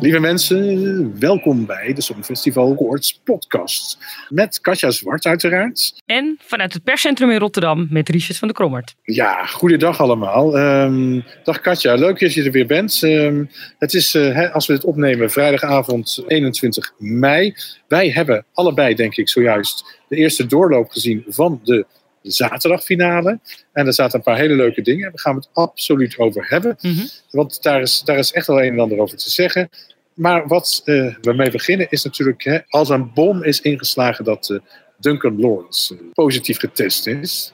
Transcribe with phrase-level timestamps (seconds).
[0.00, 3.98] Lieve mensen, welkom bij de Songfestival Awards podcast.
[4.28, 6.02] Met Katja Zwart uiteraard.
[6.06, 8.94] En vanuit het perscentrum in Rotterdam met Richard van de Krommert.
[9.02, 10.58] Ja, goeiedag allemaal.
[10.58, 13.02] Um, dag Katja, leuk dat je er weer bent.
[13.02, 17.54] Um, het is, uh, als we dit opnemen, vrijdagavond 21 mei.
[17.88, 21.86] Wij hebben allebei, denk ik, zojuist de eerste doorloop gezien van de
[22.22, 23.40] zaterdagfinale.
[23.72, 25.02] En er zaten een paar hele leuke dingen.
[25.02, 26.76] Daar gaan we het absoluut over hebben.
[26.80, 27.08] Mm -hmm.
[27.30, 29.68] Want daar is, daar is echt wel een en ander over te zeggen.
[30.14, 34.48] Maar wat uh, we mee beginnen is natuurlijk, hè, als een bom is ingeslagen dat
[34.48, 34.58] uh,
[34.98, 37.52] Duncan Lawrence uh, positief getest is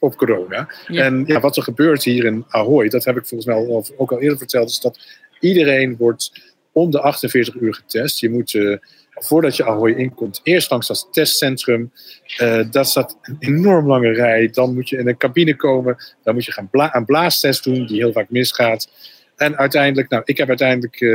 [0.00, 0.68] op corona.
[0.86, 1.04] Ja.
[1.04, 4.12] En ja, wat er gebeurt hier in Ahoy, dat heb ik volgens mij al, ook
[4.12, 4.98] al eerder verteld, is dat
[5.40, 8.20] iedereen wordt om de 48 uur getest.
[8.20, 8.80] Je moet,
[9.24, 11.92] voordat je Ahoy inkomt, eerst langs dat testcentrum.
[12.70, 14.48] dat staat een enorm lange rij.
[14.48, 15.96] Dan moet je in een cabine komen.
[16.22, 18.90] Dan moet je gaan bla een blaastest doen, die heel vaak misgaat.
[19.36, 21.10] En uiteindelijk, nou, ik heb uiteindelijk uh,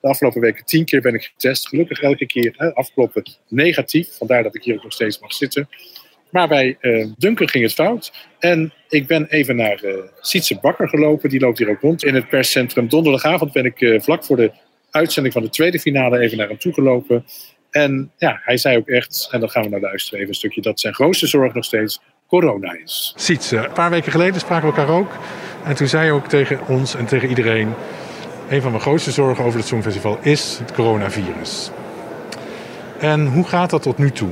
[0.00, 1.68] de afgelopen weken tien keer ben ik getest.
[1.68, 4.16] Gelukkig elke keer hè, afkloppen negatief.
[4.16, 5.68] Vandaar dat ik hier ook nog steeds mag zitten.
[6.30, 8.12] Maar bij uh, Duncan ging het fout.
[8.38, 9.80] En ik ben even naar
[10.20, 11.30] Sietse Bakker gelopen.
[11.30, 12.88] Die loopt hier ook rond in het perscentrum.
[12.88, 14.52] Donderdagavond ben ik vlak voor de
[14.90, 17.24] uitzending van de tweede finale even naar hem toe gelopen.
[17.70, 20.62] En ja, hij zei ook echt, en dan gaan we naar luisteren even een stukje,
[20.62, 23.12] dat zijn grootste zorg nog steeds corona is.
[23.16, 25.10] Sietse, een paar weken geleden spraken we elkaar ook.
[25.64, 27.74] En toen zei je ook tegen ons en tegen iedereen...
[28.48, 31.70] een van mijn grootste zorgen over het Songfestival is het coronavirus.
[32.98, 34.30] En hoe gaat dat tot nu toe?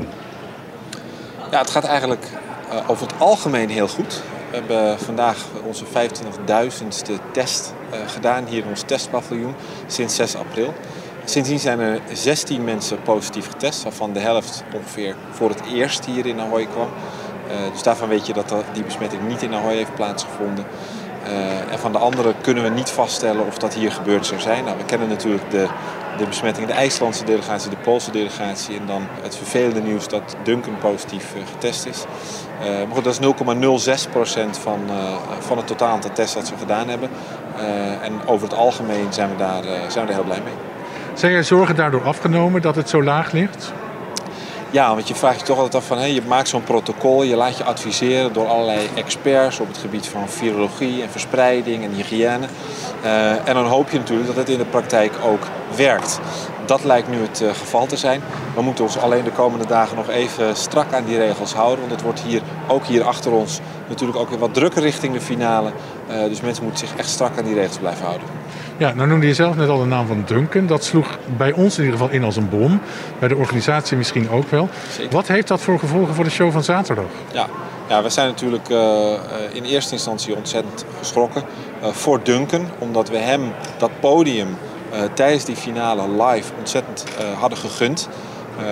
[1.50, 2.26] Ja, het gaat eigenlijk
[2.72, 4.22] uh, over het algemeen heel goed.
[4.54, 9.54] We hebben vandaag onze 25.000ste test uh, gedaan hier in ons testpaviljoen
[9.86, 10.74] sinds 6 april.
[11.24, 16.26] Sindsdien zijn er 16 mensen positief getest, waarvan de helft ongeveer voor het eerst hier
[16.26, 16.88] in Ahoy kwam.
[17.48, 20.64] Uh, dus daarvan weet je dat die besmetting niet in Ahoy heeft plaatsgevonden.
[21.26, 24.64] Uh, en van de andere kunnen we niet vaststellen of dat hier gebeurd zou zijn.
[24.64, 25.68] Nou, we kennen natuurlijk de,
[26.18, 28.76] de besmetting in de IJslandse delegatie, de Poolse delegatie.
[28.78, 32.04] En dan het vervelende nieuws dat Duncan positief getest is.
[32.60, 34.80] Uh, maar goed, dat is 0,06% van,
[35.38, 37.08] van het totaal aantal tests dat we gedaan hebben.
[38.02, 40.54] en over het algemeen zijn we, daar, zijn we er heel blij mee.
[41.14, 43.72] Zijn er zorgen daardoor afgenomen dat het zo laag ligt?
[44.74, 47.36] Ja, want je vraagt je toch altijd af van, hé, je maakt zo'n protocol, je
[47.36, 52.46] laat je adviseren door allerlei experts op het gebied van virologie en verspreiding en hygiëne.
[53.04, 55.42] Uh, en dan hoop je natuurlijk dat het in de praktijk ook
[55.76, 56.20] werkt.
[56.66, 58.20] Dat lijkt nu het uh, geval te zijn.
[58.54, 61.78] We moeten ons alleen de komende dagen nog even strak aan die regels houden.
[61.78, 65.20] Want het wordt hier, ook hier achter ons, natuurlijk ook weer wat drukker richting de
[65.20, 65.70] finale.
[66.10, 68.28] Uh, dus mensen moeten zich echt strak aan die regels blijven houden.
[68.76, 70.66] Ja, nou noemde je zelf net al de naam van Duncan.
[70.66, 72.80] Dat sloeg bij ons in ieder geval in als een bom.
[73.18, 74.68] Bij de organisatie misschien ook wel.
[74.90, 75.12] Zeker.
[75.12, 77.04] Wat heeft dat voor gevolgen voor de show van zaterdag?
[77.32, 77.46] Ja,
[77.88, 79.12] ja we zijn natuurlijk uh,
[79.52, 81.42] in eerste instantie ontzettend geschrokken
[81.82, 82.66] uh, voor Duncan.
[82.78, 84.56] Omdat we hem dat podium
[85.14, 87.04] tijdens die finale live ontzettend
[87.38, 88.08] hadden gegund.
[88.60, 88.64] Uh,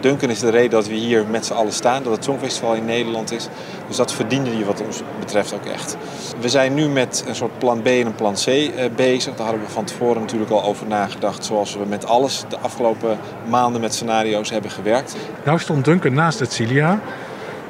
[0.00, 2.84] Duncan is de reden dat we hier met z'n allen staan, dat het Songfestival in
[2.84, 3.48] Nederland is.
[3.88, 5.96] Dus dat verdiende hij wat ons betreft ook echt.
[6.40, 9.34] We zijn nu met een soort plan B en een plan C bezig.
[9.34, 13.18] Daar hadden we van tevoren natuurlijk al over nagedacht, zoals we met alles de afgelopen
[13.48, 15.16] maanden met scenario's hebben gewerkt.
[15.44, 16.40] Nou stond Duncan naast.
[16.40, 16.98] Er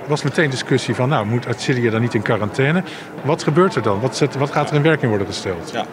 [0.07, 2.83] was meteen discussie van, nou moet Atsilia dan niet in quarantaine?
[3.25, 4.01] Wat gebeurt er dan?
[4.01, 5.71] Wat, zet, wat gaat er in werking worden gesteld?
[5.73, 5.85] Ja.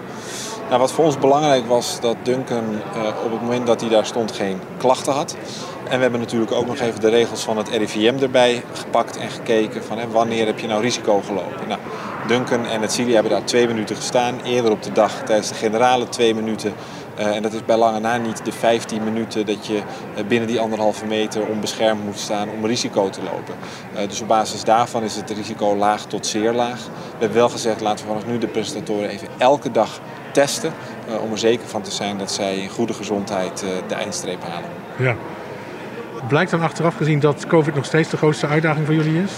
[0.69, 4.05] Nou, wat voor ons belangrijk was, dat Duncan uh, op het moment dat hij daar
[4.05, 5.35] stond geen klachten had.
[5.89, 9.29] En we hebben natuurlijk ook nog even de regels van het RIVM erbij gepakt en
[9.29, 11.67] gekeken van hè, wanneer heb je nou risico gelopen.
[11.67, 11.79] Nou,
[12.27, 14.41] Duncan en het Cilia hebben daar twee minuten gestaan.
[14.43, 16.73] Eerder op de dag tijdens de generale twee minuten.
[17.19, 20.47] Uh, en dat is bij lange na niet de 15 minuten dat je uh, binnen
[20.47, 23.55] die anderhalve meter onbeschermd moet staan om risico te lopen.
[24.09, 26.79] Dus op basis daarvan is het risico laag tot zeer laag.
[26.85, 29.99] We hebben wel gezegd, laten we vanaf nu de presentatoren even elke dag
[30.35, 30.73] testen.
[31.09, 34.43] Uh, om er zeker van te zijn dat zij in goede gezondheid uh, de eindstreep
[34.43, 34.69] halen.
[34.97, 35.15] Ja.
[36.27, 39.31] Blijkt dan achteraf gezien dat COVID nog steeds de grootste uitdaging voor jullie is?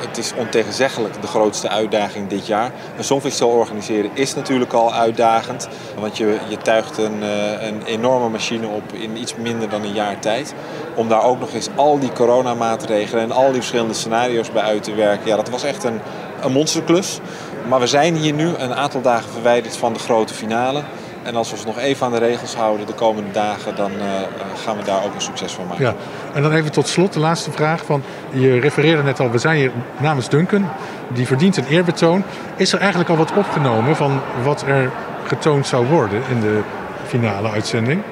[0.00, 2.70] het is ontegenzeggelijk de grootste uitdaging dit jaar.
[2.96, 5.68] Een songfestival organiseren is natuurlijk al uitdagend.
[5.98, 9.92] Want je, je tuigt een, eh, een enorme machine op in iets minder dan een
[9.92, 10.54] jaar tijd.
[10.94, 14.82] Om daar ook nog eens al die coronamaatregelen en al die verschillende scenario's bij uit
[14.82, 15.28] te werken.
[15.28, 16.00] Ja, dat was echt een,
[16.40, 17.20] een monsterklus.
[17.68, 20.82] Maar we zijn hier nu een aantal dagen verwijderd van de grote finale.
[21.22, 24.02] En als we ons nog even aan de regels houden de komende dagen, dan uh,
[24.64, 25.84] gaan we daar ook een succes van maken.
[25.84, 25.94] Ja,
[26.34, 27.84] en dan even tot slot de laatste vraag.
[27.84, 30.68] Van, je refereerde net al, we zijn hier namens Duncan.
[31.08, 32.22] Die verdient een eerbetoon.
[32.56, 34.90] Is er eigenlijk al wat opgenomen van wat er
[35.26, 36.60] getoond zou worden in de
[37.06, 38.02] finale uitzending?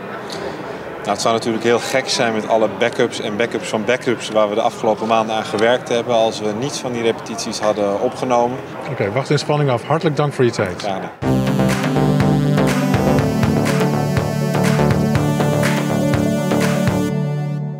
[1.05, 4.49] Nou, het zou natuurlijk heel gek zijn met alle backups en backups van backups waar
[4.49, 8.59] we de afgelopen maanden aan gewerkt hebben als we niets van die repetities hadden opgenomen.
[8.91, 9.83] Oké, wacht in spanning af.
[9.83, 10.83] Hartelijk dank voor je tijd.
[10.83, 11.13] Ja,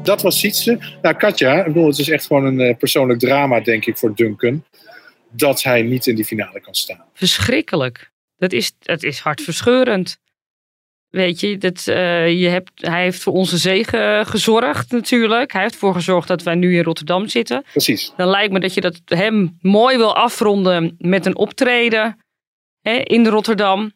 [0.03, 0.79] dat was Sietse.
[1.03, 4.15] Nou, Katja, ik bedoel, het is echt gewoon een uh, persoonlijk drama, denk ik, voor
[4.15, 4.65] Duncan.
[5.31, 7.05] Dat hij niet in die finale kan staan.
[7.15, 8.11] Verschrikkelijk.
[8.37, 10.23] Dat is, dat is hartverscheurend.
[11.15, 15.53] Weet je, dat, uh, je hebt, hij heeft voor onze zegen gezorgd natuurlijk.
[15.53, 17.65] Hij heeft ervoor gezorgd dat wij nu in Rotterdam zitten.
[17.71, 18.13] Precies.
[18.17, 22.19] Dan lijkt me dat je dat hem mooi wil afronden met een optreden
[22.81, 23.93] hè, in Rotterdam.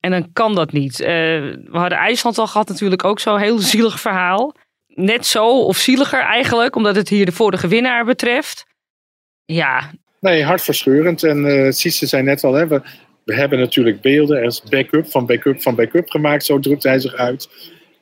[0.00, 1.00] En dan kan dat niet.
[1.00, 4.54] Uh, we hadden IJsland al gehad natuurlijk ook zo'n heel zielig verhaal
[4.86, 8.66] net zo of zieliger eigenlijk, omdat het hier de vorige winnaar betreft.
[9.44, 9.90] Ja.
[10.20, 11.22] Nee, hartverscheurend.
[11.22, 12.82] En uh, Sietse zei net al, hè, we,
[13.28, 16.44] we hebben natuurlijk beelden als backup van backup van backup gemaakt.
[16.44, 17.48] Zo drukt hij zich uit.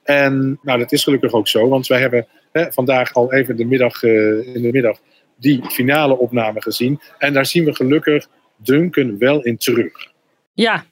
[0.02, 3.64] En nou, dat is gelukkig ook zo, want wij hebben hè, vandaag al even de
[3.64, 4.98] middag, uh, in de middag
[5.36, 7.00] die finale opname gezien.
[7.18, 8.26] En daar zien we gelukkig
[8.56, 10.12] Duncan wel in terug.
[10.52, 10.84] Ja,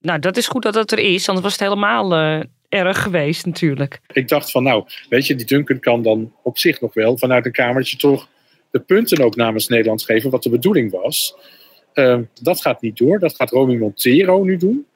[0.00, 3.46] nou dat is goed dat dat er is, anders was het helemaal uh, erg geweest
[3.46, 4.00] natuurlijk.
[4.12, 7.46] Ik dacht van nou, weet je, die Duncan kan dan op zich nog wel vanuit
[7.46, 8.28] een kamertje toch
[8.70, 11.36] de punten ook namens Nederland geven, wat de bedoeling was.
[11.94, 13.18] Uh, dat gaat niet door.
[13.18, 14.86] Dat gaat Romy Montero nu doen.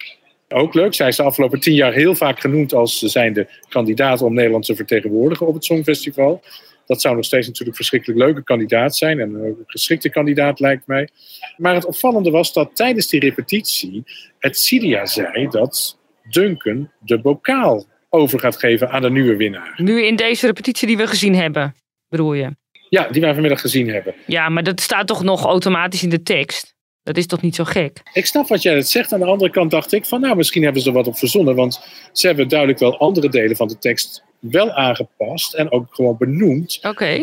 [0.49, 0.95] Ook leuk.
[0.95, 4.77] Zij is de afgelopen tien jaar heel vaak genoemd als zijnde kandidaat om Nederland te
[4.77, 6.43] vertegenwoordigen op het Songfestival.
[6.87, 9.21] Dat zou nog steeds natuurlijk verschrikkelijk leuke kandidaat zijn.
[9.21, 11.09] En een geschikte kandidaat lijkt mij.
[11.57, 14.03] Maar het opvallende was dat tijdens die repetitie
[14.39, 15.99] het Cilia zei dat
[16.31, 19.75] Duncan de bokaal over gaat geven aan de nieuwe winnaar.
[19.77, 21.75] Nu in deze repetitie die we gezien hebben,
[22.09, 22.57] bedoel je?
[22.89, 24.15] Ja, die wij vanmiddag gezien hebben.
[24.27, 26.76] Ja, maar dat staat toch nog automatisch in de tekst?
[27.07, 28.03] Dat is toch niet zo gek?
[28.13, 29.13] Ik snap wat jij het zegt.
[29.13, 31.55] Aan de andere kant dacht ik van nou, misschien hebben ze er wat op verzonnen.
[31.55, 35.55] Want ze hebben duidelijk wel andere delen van de tekst wel aangepast.
[35.55, 36.77] En ook gewoon benoemd.
[36.79, 36.89] Oké.
[36.89, 37.21] Okay.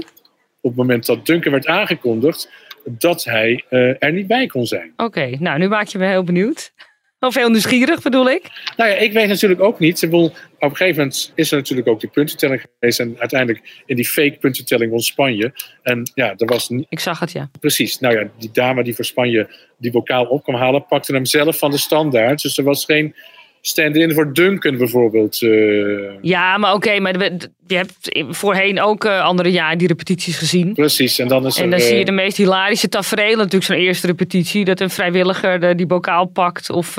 [0.61, 2.49] Op het moment dat Duncan werd aangekondigd,
[2.85, 4.91] dat hij uh, er niet bij kon zijn.
[4.91, 6.73] Oké, okay, nou nu maak je me heel benieuwd.
[7.23, 8.43] Of heel nieuwsgierig bedoel ik?
[8.77, 9.99] Nou ja, ik weet natuurlijk ook niet.
[9.99, 12.99] Bedoel, op een gegeven moment is er natuurlijk ook die puntentelling geweest.
[12.99, 15.53] En uiteindelijk in die fake puntentelling won Spanje.
[15.83, 16.69] En ja, er was.
[16.89, 17.49] Ik zag het, ja.
[17.59, 17.99] Precies.
[17.99, 21.57] Nou ja, die dame die voor Spanje die bokaal op kwam halen, pakte hem zelf
[21.57, 22.41] van de standaard.
[22.41, 23.15] Dus er was geen
[23.65, 25.41] stand-in voor Duncan bijvoorbeeld.
[25.41, 26.11] Uh...
[26.21, 27.13] Ja, maar oké, okay, maar
[27.67, 30.73] je hebt voorheen ook uh, andere jaren die repetities gezien.
[30.73, 32.05] Precies, en dan is En dan er, zie je uh...
[32.05, 34.65] de meest hilarische tafereelen natuurlijk zo'n eerste repetitie.
[34.65, 36.95] Dat een vrijwilliger die bokaal pakt of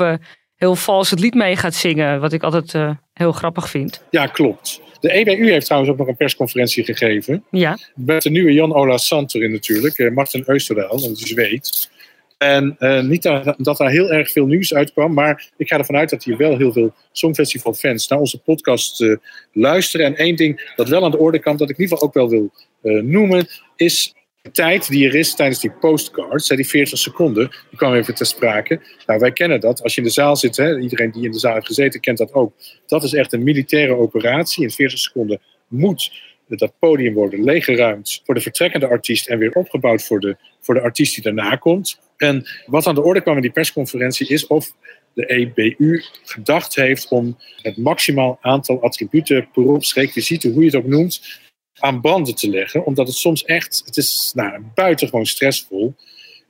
[0.55, 2.19] heel vals het lied mee gaat zingen.
[2.19, 2.73] Wat ik altijd
[3.13, 4.03] heel grappig vind.
[4.09, 4.81] Ja, klopt.
[4.99, 7.43] De EBU heeft trouwens ook nog een persconferentie gegeven.
[7.51, 7.77] Ja.
[7.95, 10.11] Met de nieuwe Jan Ola Sant erin natuurlijk.
[10.13, 11.93] Martin dat is weet.
[12.37, 15.95] En uh, niet dat, dat daar heel erg veel nieuws uitkwam, maar ik ga ervan
[15.95, 19.17] uit dat hier wel heel veel Songfestival-fans naar onze podcast uh,
[19.51, 20.05] luisteren.
[20.05, 22.13] En één ding dat wel aan de orde kwam, dat ik in ieder geval ook
[22.13, 26.99] wel wil uh, noemen, is de tijd die er is tijdens die postcards, die 40
[26.99, 28.81] seconden, die kwam even ter sprake.
[29.05, 29.83] Nou, wij kennen dat.
[29.83, 32.17] Als je in de zaal zit, hè, iedereen die in de zaal heeft gezeten kent
[32.17, 32.53] dat ook.
[32.85, 34.63] Dat is echt een militaire operatie.
[34.63, 36.11] In 40 seconden moet
[36.47, 40.81] dat podium worden leeggeruimd voor de vertrekkende artiest en weer opgebouwd voor de, voor de
[40.81, 41.99] artiest die daarna komt.
[42.17, 44.71] En wat aan de orde kwam in die persconferentie is of
[45.13, 51.39] de EBU gedacht heeft om het maximaal aantal attributen, beroepsrequisieten, hoe je het ook noemt,
[51.79, 52.85] aan banden te leggen.
[52.85, 55.95] Omdat het soms echt, het is nou, buitengewoon stressvol.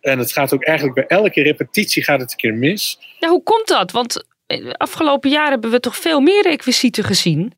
[0.01, 3.00] En het gaat ook eigenlijk bij elke repetitie gaat het een keer mis.
[3.19, 3.91] Ja, hoe komt dat?
[3.91, 4.25] Want
[4.77, 7.53] afgelopen jaar hebben we toch veel meer requisieten gezien.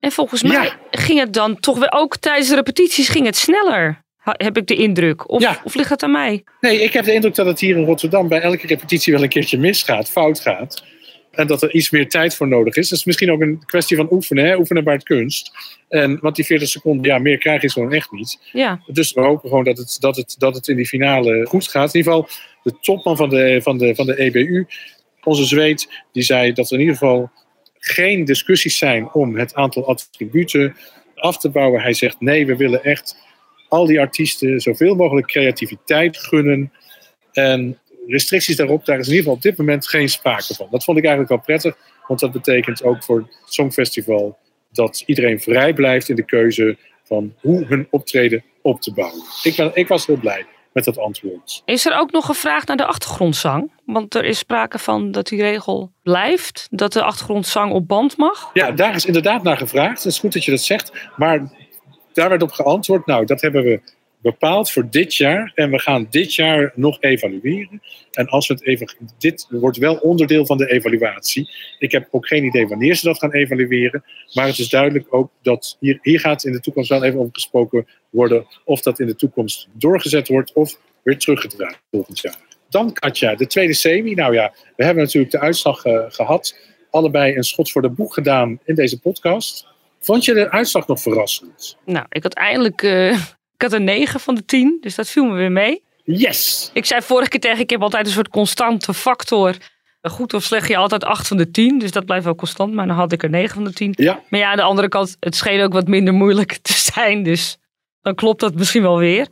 [0.00, 0.78] En volgens mij ja.
[0.90, 4.04] ging het dan toch weer ook tijdens de repetities ging het sneller.
[4.32, 5.30] Heb ik de indruk?
[5.30, 5.60] Of, ja.
[5.64, 6.44] of ligt het aan mij?
[6.60, 9.28] Nee, ik heb de indruk dat het hier in Rotterdam bij elke repetitie wel een
[9.28, 10.84] keertje misgaat, fout gaat.
[11.30, 12.88] En dat er iets meer tijd voor nodig is.
[12.88, 14.56] Dat is misschien ook een kwestie van oefenen, hè?
[14.58, 15.52] oefenen bij het kunst.
[15.88, 18.40] En, want die 40 seconden, ja, meer krijg je gewoon echt niet.
[18.52, 18.80] Ja.
[18.86, 21.94] Dus we hopen gewoon dat het, dat, het, dat het in die finale goed gaat.
[21.94, 22.28] In ieder geval,
[22.62, 24.66] de topman van de, van de, van de EBU,
[25.22, 27.30] onze Zweed, die zei dat er in ieder geval
[27.78, 30.76] geen discussies zijn om het aantal attributen
[31.14, 31.80] af te bouwen.
[31.80, 33.16] Hij zegt nee, we willen echt
[33.76, 36.72] al die artiesten zoveel mogelijk creativiteit gunnen.
[37.32, 40.68] En restricties daarop, daar is in ieder geval op dit moment geen sprake van.
[40.70, 44.38] Dat vond ik eigenlijk wel prettig, want dat betekent ook voor het Songfestival
[44.72, 49.22] dat iedereen vrij blijft in de keuze van hoe hun optreden op te bouwen.
[49.42, 51.62] Ik, ben, ik was heel blij met dat antwoord.
[51.64, 53.72] Is er ook nog gevraagd naar de achtergrondzang?
[53.84, 58.50] Want er is sprake van dat die regel blijft, dat de achtergrondzang op band mag.
[58.52, 60.02] Ja, daar is inderdaad naar gevraagd.
[60.02, 60.92] Het is goed dat je dat zegt.
[61.16, 61.50] Maar
[62.16, 63.80] daar werd op geantwoord, nou, dat hebben we
[64.22, 65.52] bepaald voor dit jaar.
[65.54, 67.82] En we gaan dit jaar nog evalueren.
[68.12, 71.50] En als we het even, dit wordt wel onderdeel van de evaluatie.
[71.78, 74.04] Ik heb ook geen idee wanneer ze dat gaan evalueren.
[74.32, 77.32] Maar het is duidelijk ook dat hier, hier gaat in de toekomst wel even over
[77.32, 78.46] gesproken worden.
[78.64, 82.38] Of dat in de toekomst doorgezet wordt of weer teruggedraaid volgend jaar.
[82.68, 84.14] Dan Katja, de tweede semi.
[84.14, 86.58] Nou ja, we hebben natuurlijk de uitslag uh, gehad.
[86.90, 89.66] Allebei een schot voor de boeg gedaan in deze podcast.
[90.00, 91.76] Vond je de uitslag nog verrassend?
[91.84, 93.12] Nou, ik had eindelijk uh,
[93.56, 95.82] ik had een 9 van de 10, dus dat viel me weer mee.
[96.04, 96.70] Yes!
[96.72, 99.56] Ik zei vorige keer tegen, ik heb altijd een soort constante factor.
[100.02, 102.74] Goed of slecht, je altijd 8 van de 10, dus dat blijft wel constant.
[102.74, 103.92] Maar dan had ik er 9 van de 10.
[103.96, 104.20] Ja.
[104.28, 107.22] Maar ja, aan de andere kant, het scheen ook wat minder moeilijk te zijn.
[107.22, 107.56] Dus
[108.02, 109.26] dan klopt dat misschien wel weer.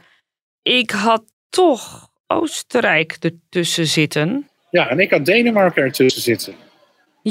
[0.63, 4.49] Ik had toch Oostenrijk ertussen zitten.
[4.71, 6.55] Ja, en ik had Denemarken ertussen zitten.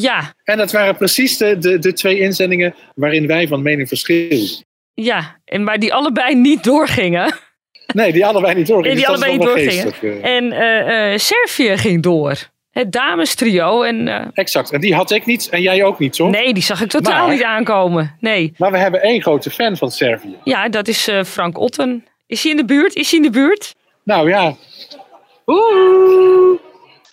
[0.01, 0.33] Ja.
[0.43, 4.65] En dat waren precies de, de, de twee inzendingen waarin wij van mening verschilden.
[4.93, 7.33] Ja, en maar die allebei niet doorgingen.
[7.93, 8.95] Nee, die allebei niet doorgingen.
[8.95, 10.21] Nee, die allebei niet doorgingen.
[10.21, 12.37] En uh, uh, Servië ging door.
[12.71, 13.81] Het damestrio.
[13.81, 14.25] En, uh...
[14.33, 14.71] Exact.
[14.71, 16.31] En die had ik niet en jij ook niet, toch?
[16.31, 18.17] Nee, die zag ik totaal maar, niet aankomen.
[18.19, 18.53] Nee.
[18.57, 20.37] Maar we hebben één grote fan van Servië.
[20.43, 22.05] Ja, dat is Frank Otten.
[22.27, 22.95] Is hij in de buurt?
[22.95, 23.75] Is hij in de buurt?
[24.03, 24.55] Nou ja.
[25.45, 26.59] Oeh.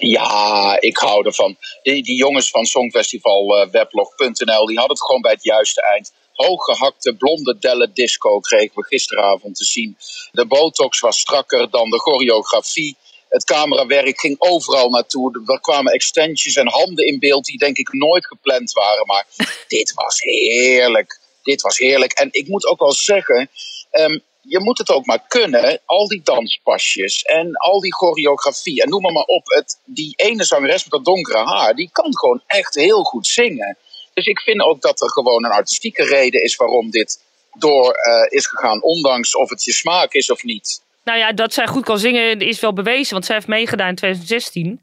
[0.01, 1.57] Ja, ik hou ervan.
[1.83, 7.59] Die, die jongens van Songfestivalweblog.nl, die hadden het gewoon bij het juiste eind hooggehakte blonde
[7.59, 9.97] delle disco kregen we gisteravond te zien.
[10.33, 12.97] De botox was strakker dan de choreografie.
[13.29, 15.43] Het camerawerk ging overal naartoe.
[15.47, 19.07] Er kwamen extensions en handen in beeld die denk ik nooit gepland waren.
[19.07, 19.27] Maar
[19.69, 21.21] dit was heerlijk.
[21.43, 22.13] Dit was heerlijk.
[22.13, 23.51] En ik moet ook wel zeggen,
[23.91, 25.81] um, je moet het ook maar kunnen.
[25.85, 29.47] Al die danspasjes en al die choreografie en noem maar, maar op.
[29.47, 33.77] Het, die ene zangeres met dat donkere haar, die kan gewoon echt heel goed zingen.
[34.15, 37.21] Dus ik vind ook dat er gewoon een artistieke reden is waarom dit
[37.59, 40.83] door uh, is gegaan, ondanks of het je smaak is of niet.
[41.05, 43.95] Nou ja, dat zij goed kan zingen is wel bewezen, want zij heeft meegedaan in
[43.95, 44.81] 2016.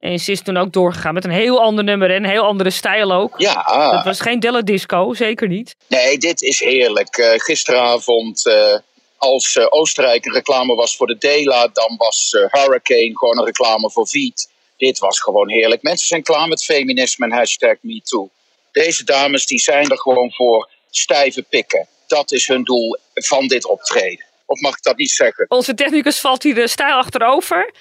[0.00, 2.70] En ze is toen ook doorgegaan met een heel ander nummer en een heel andere
[2.70, 3.34] stijl ook.
[3.38, 3.92] Ja.
[3.92, 5.76] Dat was geen Della Disco, zeker niet.
[5.86, 7.18] Nee, dit is heerlijk.
[7.18, 8.76] Uh, gisteravond, uh,
[9.20, 14.08] als Oostenrijk een reclame was voor de Dela, dan was Hurricane gewoon een reclame voor
[14.08, 14.50] Viet.
[14.76, 15.82] Dit was gewoon heerlijk.
[15.82, 18.30] Mensen zijn klaar met feminisme en hashtag MeToo.
[18.72, 21.88] Deze dames die zijn er gewoon voor stijve pikken.
[22.06, 24.24] Dat is hun doel van dit optreden.
[24.46, 25.44] Of mag ik dat niet zeggen?
[25.48, 27.74] Onze technicus valt hier de stijl achterover.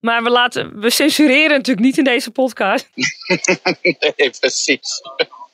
[0.00, 2.88] Maar we, laten, we censureren natuurlijk niet in deze podcast.
[4.16, 5.00] nee, precies.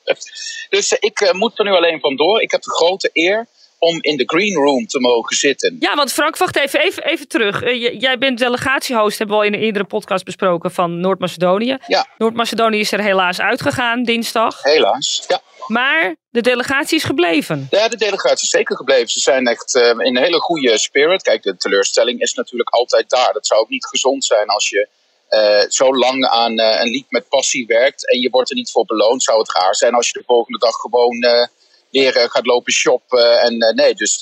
[0.69, 2.41] dus ik uh, moet er nu alleen vandoor.
[2.41, 3.47] Ik heb de grote eer
[3.81, 5.75] om in de green room te mogen zitten.
[5.79, 7.63] Ja, want Frank, wacht even, even, even terug.
[7.63, 11.77] Uh, jij bent delegatiehost, hebben we al in een eerdere podcast besproken, van Noord-Macedonië.
[11.87, 12.07] Ja.
[12.17, 14.63] Noord-Macedonië is er helaas uitgegaan, dinsdag.
[14.63, 15.41] Helaas, ja.
[15.67, 17.67] Maar de delegatie is gebleven.
[17.69, 19.09] Ja, de delegatie is zeker gebleven.
[19.09, 21.21] Ze zijn echt uh, in een hele goede spirit.
[21.21, 23.33] Kijk, de teleurstelling is natuurlijk altijd daar.
[23.33, 24.87] Dat zou ook niet gezond zijn als je
[25.29, 28.71] uh, zo lang aan uh, een lied met passie werkt en je wordt er niet
[28.71, 29.23] voor beloond.
[29.23, 31.49] Zou het raar zijn als je de volgende dag gewoon
[31.91, 33.39] weer gaat lopen shoppen.
[33.39, 34.19] En nee, dus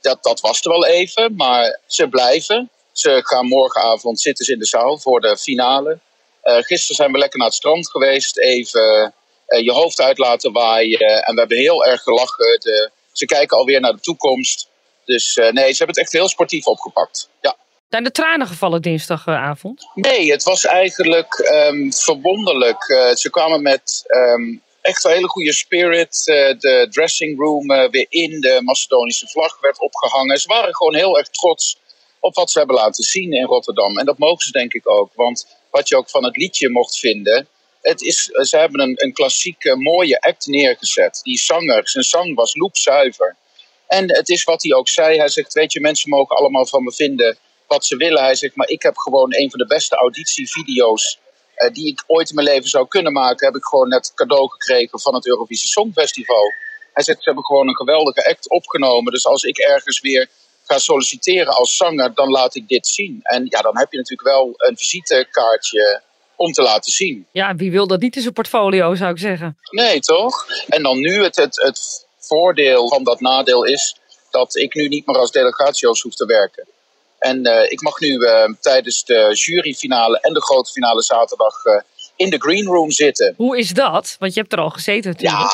[0.00, 1.34] dat, dat was er wel even.
[1.36, 2.70] Maar ze blijven.
[2.92, 5.98] Ze gaan morgenavond zitten ze in de zaal voor de finale.
[6.42, 8.38] gisteren zijn we lekker naar het strand geweest.
[8.38, 9.14] Even
[9.46, 11.24] je hoofd uit laten waaien.
[11.24, 12.60] En we hebben heel erg gelachen.
[12.60, 14.68] De, ze kijken alweer naar de toekomst.
[15.04, 17.28] Dus nee, ze hebben het echt heel sportief opgepakt.
[17.40, 17.56] Ja.
[17.88, 19.88] Zijn de tranen gevallen dinsdagavond?
[19.94, 22.88] Nee, het was eigenlijk um, verwonderlijk.
[22.88, 26.24] Uh, ze kwamen met um, echt een hele goede spirit.
[26.24, 28.40] de dressing room weer in.
[28.40, 30.38] De Macedonische vlag werd opgehangen.
[30.38, 31.78] Ze waren gewoon heel erg trots
[32.20, 33.98] op wat ze hebben laten zien in Rotterdam.
[33.98, 35.10] En dat mogen ze denk ik ook.
[35.14, 37.48] Want wat je ook van het liedje mocht vinden
[37.88, 41.20] het is, ze hebben een, een klassieke mooie act neergezet.
[41.22, 43.36] Die zanger, zijn zang was loepzuiver.
[43.86, 45.18] En het is wat hij ook zei.
[45.18, 48.22] Hij zegt, weet je, mensen mogen allemaal van me vinden wat ze willen.
[48.22, 51.18] Hij zegt, maar ik heb gewoon een van de beste auditievideo's
[51.72, 53.46] die ik ooit in mijn leven zou kunnen maken.
[53.46, 56.52] Heb ik gewoon net cadeau gekregen van het Eurovisie Songfestival.
[56.92, 59.12] Hij zegt, ze hebben gewoon een geweldige act opgenomen.
[59.12, 60.28] Dus als ik ergens weer
[60.64, 63.20] ga solliciteren als zanger, dan laat ik dit zien.
[63.22, 66.02] En ja, dan heb je natuurlijk wel een visitekaartje
[66.36, 67.26] om te laten zien.
[67.32, 69.58] Ja, wie wil dat niet in zijn portfolio, zou ik zeggen.
[69.70, 70.46] Nee, toch?
[70.68, 73.96] En dan nu het, het, het voordeel van dat nadeel is
[74.30, 76.66] dat ik nu niet meer als delegatiehost hoef te werken.
[77.18, 81.80] En eh, ik mag nu eh, tijdens de juryfinale en de grote finale zaterdag eh,
[82.16, 83.34] in de green room zitten.
[83.36, 84.16] Hoe is dat?
[84.18, 85.40] Want je hebt er al gezeten natuurlijk.
[85.40, 85.50] Ja,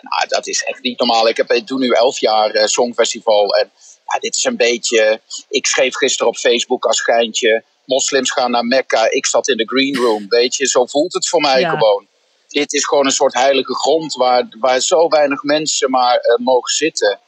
[0.00, 1.28] nou, dat is echt niet normaal.
[1.28, 3.54] Ik, heb, ik doe nu elf jaar Songfestival.
[3.54, 3.70] En
[4.12, 5.20] ja, dit is een beetje.
[5.48, 7.62] Ik schreef gisteren op Facebook als geintje.
[7.84, 9.10] Moslims gaan naar Mekka.
[9.10, 10.26] Ik zat in de green room.
[10.28, 11.70] Weet je, zo voelt het voor mij Ja.
[11.70, 12.06] gewoon.
[12.48, 17.18] Dit is gewoon een soort heilige grond waar, waar zo weinig mensen maar mogen zitten.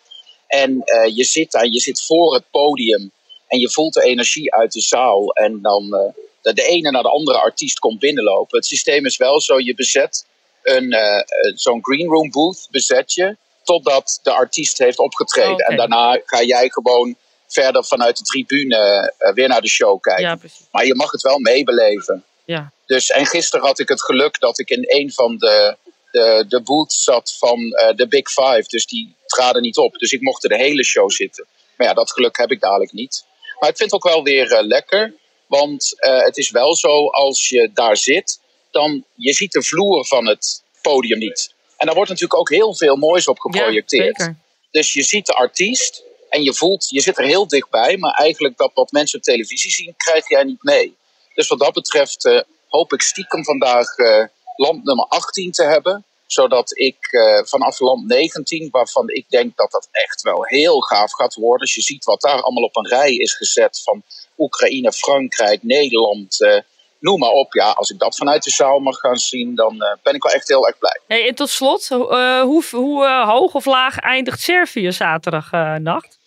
[0.47, 0.83] En
[1.15, 3.13] je zit daar, je zit voor het podium.
[3.49, 5.33] En je voelt de energie uit de zaal.
[5.33, 8.59] En dan eh, de, de ene naar de andere artiest komt binnenlopen.
[8.59, 10.27] Het systeem is wel zo, je bezet
[10.63, 11.23] een, eh,
[11.55, 13.37] zo'n green room booth, bezet je.
[13.65, 15.53] Totdat de artiest heeft opgetreden.
[15.53, 15.65] Oké.
[15.65, 20.25] En daarna ga jij gewoon verder vanuit de tribune weer naar de show kijken.
[20.25, 20.39] Ja.
[20.71, 22.25] Maar je mag het wel meebeleven.
[22.45, 22.73] Ja.
[22.87, 25.77] Dus, en gisteren had ik het geluk dat ik in een van de,
[26.11, 27.59] de, de booths zat van
[27.97, 28.65] de Big Five.
[28.67, 29.99] Dus die traden niet op.
[29.99, 31.47] Dus ik mocht er de hele show zitten.
[31.77, 33.25] Maar ja, dat geluk heb ik dadelijk niet.
[33.61, 35.15] Maar ik vind het ook wel weer eh, lekker.
[35.47, 40.07] Want eh, het is wel zo, als je daar zit, dan je ziet de vloer
[40.07, 41.55] van het podium niet.
[41.77, 44.31] En daar wordt natuurlijk ook heel veel moois op geprojecteerd.
[44.71, 48.57] Dus je ziet de artiest en je voelt, je zit er heel dichtbij, maar eigenlijk
[48.57, 50.97] dat wat mensen op televisie zien, krijg jij niet mee.
[51.35, 54.25] Dus wat dat betreft eh, hoop ik stiekem vandaag eh,
[54.57, 56.05] land nummer 18 te hebben.
[56.29, 61.13] Zodat ik eh, vanaf land 19, waarvan ik denk dat dat echt wel heel gaaf
[61.13, 61.61] gaat worden.
[61.61, 64.03] Als je ziet wat daar allemaal op een rij is gezet van
[64.39, 66.61] Oekraïne, Frankrijk, Nederland, eh,
[67.01, 67.53] noem maar op.
[67.53, 70.33] Ja, als ik dat vanuit de zaal mag gaan zien, dan eh, ben ik wel
[70.33, 71.01] echt heel erg blij.
[71.07, 76.19] Hey, en tot slot, hoe, hoe hoog of laag eindigt Servië zaterdag eh, nacht?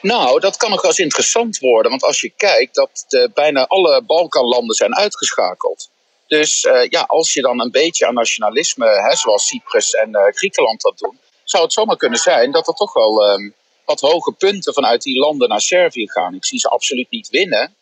[0.00, 1.90] Nou, dat kan nog wel eens interessant worden.
[1.90, 5.90] Want als je kijkt dat de, bijna alle Balkanlanden zijn uitgeschakeld.
[6.26, 10.34] Dus eh, ja, als je dan een beetje aan nationalisme, hè, zoals Cyprus en eh,
[10.34, 13.50] Griekenland dat doen, zou het zomaar kunnen zijn dat er toch wel ehm,
[13.84, 16.34] wat hoge punten vanuit die landen naar Servië gaan.
[16.34, 17.74] Ik zie ze absoluut niet winnen.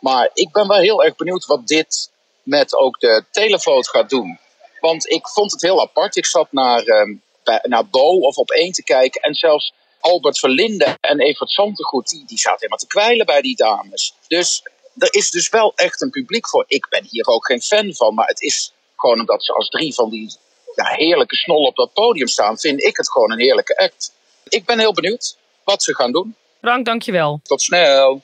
[0.00, 2.10] Maar ik ben wel heel erg benieuwd wat dit
[2.42, 4.38] met ook de telefoon gaat doen.
[4.80, 6.16] Want ik vond het heel apart.
[6.16, 7.14] Ik zat naar, ehm,
[7.62, 9.20] naar Bo of op één te kijken.
[9.20, 13.56] En zelfs Albert Verlinde en Evert Santegoed, die, die zaten helemaal te kwijlen bij die
[13.56, 14.14] dames.
[14.28, 14.62] Dus
[15.00, 16.64] er is dus wel echt een publiek voor.
[16.66, 19.94] Ik ben hier ook geen fan van, maar het is gewoon omdat ze als drie
[19.94, 20.36] van die
[20.74, 24.12] ja, heerlijke snollen op dat podium staan, vind ik het gewoon een heerlijke act.
[24.48, 26.34] Ik ben heel benieuwd wat ze gaan doen.
[26.60, 27.40] Frank, dankjewel.
[27.42, 28.20] Tot snel.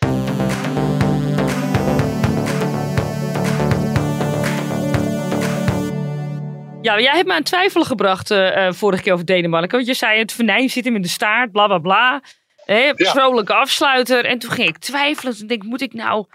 [6.83, 9.71] Ja, jij hebt me aan twijfelen gebracht eh, eh, vorige keer over Denemarken.
[9.71, 12.23] Want je zei het venijn zit hem in de staart, bla bla bla.
[12.65, 13.11] Hè, Ja.
[13.11, 14.25] Vrolijke afsluiter.
[14.25, 15.37] En toen ging ik twijfelen.
[15.37, 16.27] Toen denk ik, moet ik nou...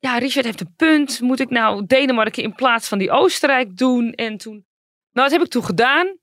[0.00, 1.20] Ja, Richard heeft een punt.
[1.20, 4.12] Moet ik nou Denemarken in plaats van die Oostenrijk doen?
[4.12, 4.66] En toen...
[5.12, 6.18] Nou, wat heb ik toen gedaan?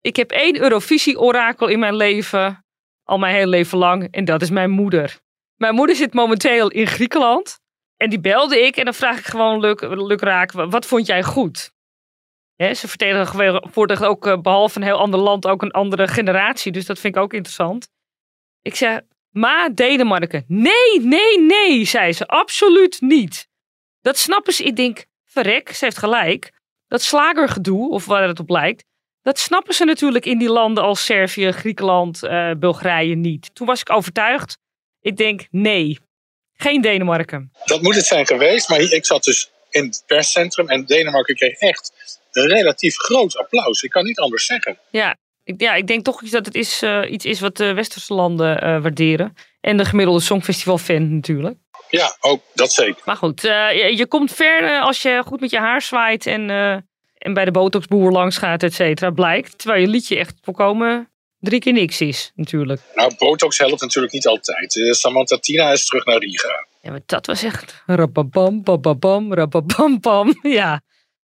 [0.00, 2.64] Ik heb één Eurovisie-orakel in mijn leven.
[3.02, 4.08] Al mijn hele leven lang.
[4.10, 5.20] En dat is mijn moeder.
[5.56, 7.58] Mijn moeder zit momenteel in Griekenland.
[7.96, 8.76] En die belde ik.
[8.76, 11.72] En dan vraag ik gewoon luk, lukraak, wat vond jij goed?
[12.56, 16.72] Hè, ze vertegenwoordigt ook eh, behalve een heel ander land ook een andere generatie.
[16.72, 17.88] Dus dat vind ik ook interessant.
[18.62, 19.00] Ik zeg,
[19.34, 20.44] ma Denemarken.
[20.48, 22.26] Nee, nee, nee, zei ze.
[22.26, 23.48] Absoluut niet.
[24.00, 24.64] Dat snappen ze.
[24.64, 26.52] Ik denk, verrek, ze heeft gelijk.
[26.88, 28.84] Dat slagergedoe, of waar het op lijkt.
[29.22, 33.54] Dat snappen ze natuurlijk in die landen als Servië, Griekenland, eh, Bulgarije niet.
[33.54, 34.58] Toen was ik overtuigd.
[35.00, 35.98] Ik denk, nee,
[36.54, 37.52] geen Denemarken.
[37.64, 41.58] Dat moet het zijn geweest, maar ik zat dus in het perscentrum en Denemarken kreeg
[41.58, 41.92] echt
[42.30, 43.82] een relatief groot applaus.
[43.82, 44.78] Ik kan niet anders zeggen.
[44.90, 47.74] Ja, ik, ja, ik denk toch iets dat het is, eh, iets is wat de
[47.74, 49.36] westerse landen eh, waarderen.
[49.60, 51.56] En de gemiddelde Songfestival-fan natuurlijk.
[51.88, 53.02] Ja, ook dat zeker.
[53.04, 56.50] Maar goed, eh, je, je komt ver als je goed met je haar zwaait en,
[57.18, 59.58] en bij de botoxboer langs gaat, et cetera, blijkt.
[59.58, 61.08] Terwijl je liedje echt volkomen
[61.40, 62.80] drie keer niks is, natuurlijk.
[62.94, 64.72] Nou, Botox helpt natuurlijk niet altijd.
[64.90, 66.66] Samantha Tina is terug naar Riga.
[66.80, 70.38] Ja, maar dat was echt rababam, bababam, rababam, bam.
[70.42, 70.80] Ja,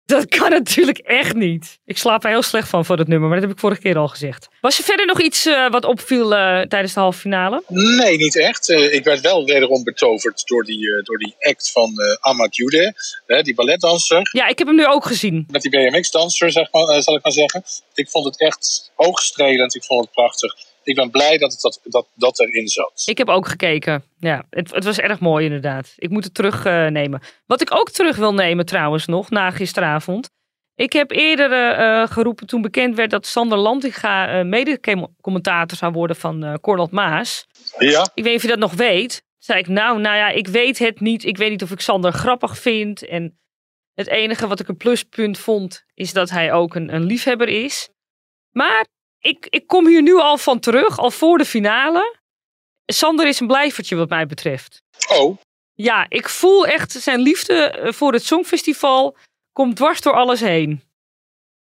[0.09, 1.79] dat kan natuurlijk echt niet.
[1.85, 3.97] Ik slaap er heel slecht van voor dat nummer, maar dat heb ik vorige keer
[3.97, 4.47] al gezegd.
[4.61, 7.63] Was er verder nog iets eh, wat opviel eh, tijdens de halve finale?
[7.67, 8.69] Nee, niet echt.
[8.69, 12.93] Eh, ik werd wel wederom betoverd door die, door die act van Ahmad Jude,
[13.41, 14.29] die balletdanser.
[14.31, 15.45] Ja, ik heb hem nu ook gezien.
[15.51, 17.63] Met die BMX-danser, zeg maar, zal ik maar zeggen.
[17.93, 19.75] Ik vond het echt hoogstrelend.
[19.75, 20.55] Ik vond het prachtig.
[20.89, 23.03] Ik ben blij dat het, dat, dat, dat erin zat.
[23.05, 24.03] Ik heb ook gekeken.
[24.19, 25.93] Ja, het, het was erg mooi inderdaad.
[25.97, 27.21] Ik moet het terugnemen.
[27.45, 30.29] Wat ik ook terug wil nemen trouwens nog, na gisteravond.
[30.75, 35.91] Ik heb eerder eh, eh, geroepen toen bekend werd dat Sander Lantinga uh, mede-commentator zou
[35.91, 37.47] worden van uh, Cornald Maas.
[37.77, 38.01] Ja?
[38.13, 39.23] Ik weet niet of je dat nog weet.
[39.37, 41.23] Zei ik, nou, nou ja, ik weet het niet.
[41.23, 43.05] Ik weet niet of ik Sander grappig vind.
[43.05, 43.39] En
[43.93, 47.89] het enige wat ik een pluspunt vond, is dat hij ook een, een liefhebber is.
[48.51, 48.85] Maar
[49.19, 52.17] ik, ik kom hier nu al van terug, al voor de finale.
[52.85, 54.81] Sander is een blijvertje wat mij betreft.
[55.09, 55.37] Oh,
[55.73, 59.15] Ja, ik voel echt zijn liefde eh, voor het Songfestival
[59.51, 60.83] komt dwars door alles heen.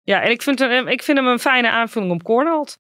[0.04, 2.78] Ja, en ik vind, hem, ik vind hem een fijne aanvulling op Cornald.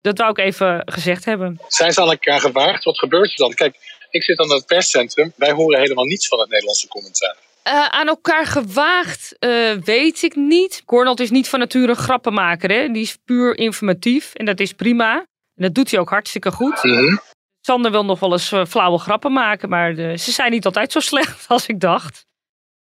[0.00, 1.60] Dat wou ik even gezegd hebben.
[1.68, 2.84] zijn ze aan elkaar gewaagd?
[2.84, 3.54] Wat gebeurt er dan?
[3.54, 3.76] Kijk,
[4.10, 5.32] ik zit aan het perscentrum.
[5.36, 7.36] Wij horen helemaal niets van het Nederlandse commentaar.
[7.62, 10.82] Eh, aan elkaar gewaagd eh, weet ik niet.
[10.84, 12.70] Cornald is niet van nature een grappenmaker.
[12.70, 12.88] Hè?
[12.88, 15.14] Die is puur informatief en dat is prima.
[15.54, 16.82] En dat doet hij ook hartstikke goed.
[16.82, 17.16] Mhm.
[17.60, 21.00] Sander wil nog wel eens eh, flauwe grappen maken, maar ze zijn niet altijd zo
[21.10, 22.26] slecht als ik dacht.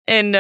[0.04, 0.32] En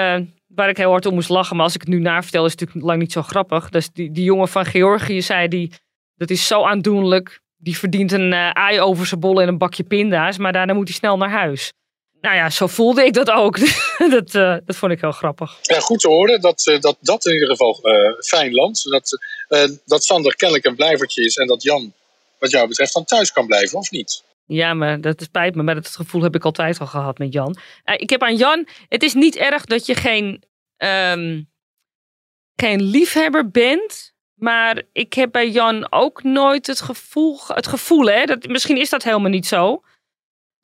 [0.47, 2.59] waar ik heel hard om moest lachen, maar als ik het nu navertel, is het
[2.59, 3.69] natuurlijk lang niet zo grappig.
[3.69, 5.71] Dus die, die jongen van Georgië zei, die,
[6.15, 7.39] dat is zo aandoenlijk.
[7.57, 10.97] Die verdient een ei over zijn bol en een bakje pinda's, maar daarna moet hij
[10.97, 11.73] snel naar huis.
[12.21, 13.59] Nou ja, zo voelde ik dat ook.
[14.15, 15.57] dat, eh, dat vond ik heel grappig.
[15.61, 18.83] Ja, goed te horen dat eh, dat, dat in ieder geval eh, fijn land.
[18.83, 21.93] Dat, eh, dat Sander kennelijk een blijvertje is en dat Jan,
[22.39, 24.23] wat jou betreft, dan thuis kan blijven, of niet?
[24.45, 25.63] Ja, maar dat spijt me.
[25.63, 27.57] Maar dat gevoel heb ik altijd al gehad met Jan.
[27.83, 28.67] Ik heb aan Jan...
[28.89, 30.43] Het is niet erg dat je geen,
[30.77, 31.41] ehm,
[32.55, 34.13] geen liefhebber bent.
[34.33, 37.39] Maar ik heb bij Jan ook nooit het gevoel...
[37.47, 38.25] Het gevoel, hè.
[38.25, 39.81] Dat, misschien is dat helemaal niet zo.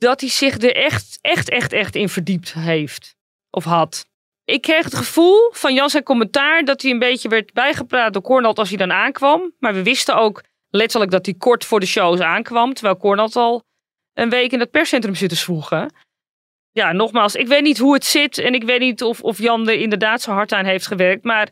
[0.03, 3.15] Dat hij zich er echt, echt, echt, echt in verdiept heeft.
[3.49, 4.05] Of had.
[4.45, 6.65] Ik kreeg het gevoel van Jan zijn commentaar...
[6.65, 9.53] dat hij een beetje werd bijgepraat door Cornald als hij dan aankwam.
[9.59, 12.73] Maar we wisten ook letterlijk dat hij kort voor de shows aankwam.
[12.73, 13.63] Terwijl Cornald al
[14.13, 15.93] een week in het perscentrum zitten zwoegen.
[16.71, 19.67] Ja, nogmaals, ik weet niet hoe het zit en ik weet niet of, of Jan
[19.67, 21.49] er inderdaad zo hard aan heeft gewerkt, maar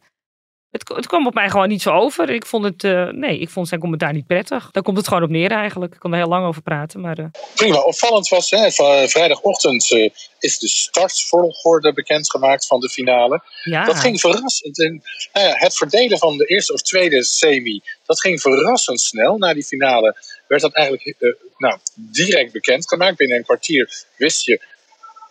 [0.71, 2.29] het, het kwam op mij gewoon niet zo over.
[2.29, 4.71] Ik vond het, eh, nee, ik vond zijn commentaar niet prettig.
[4.71, 5.93] Daar komt het gewoon op neer eigenlijk.
[5.93, 8.71] Ik kon er heel lang over praten, maar eh, Prima, opvallend was, hè,
[9.07, 13.43] vrijdagochtend eh, is de startvolgorde bekendgemaakt van de finale.
[13.63, 13.85] ja.
[13.85, 14.79] Dat ging verrassend.
[14.83, 15.03] En,
[15.33, 19.37] nou ja, het verdelen van de eerste of tweede semi, dat ging verrassend snel.
[19.37, 20.15] Na die finale
[20.47, 23.17] werd dat eigenlijk nou, direct bekendgemaakt.
[23.17, 24.61] Binnen een kwartier wist je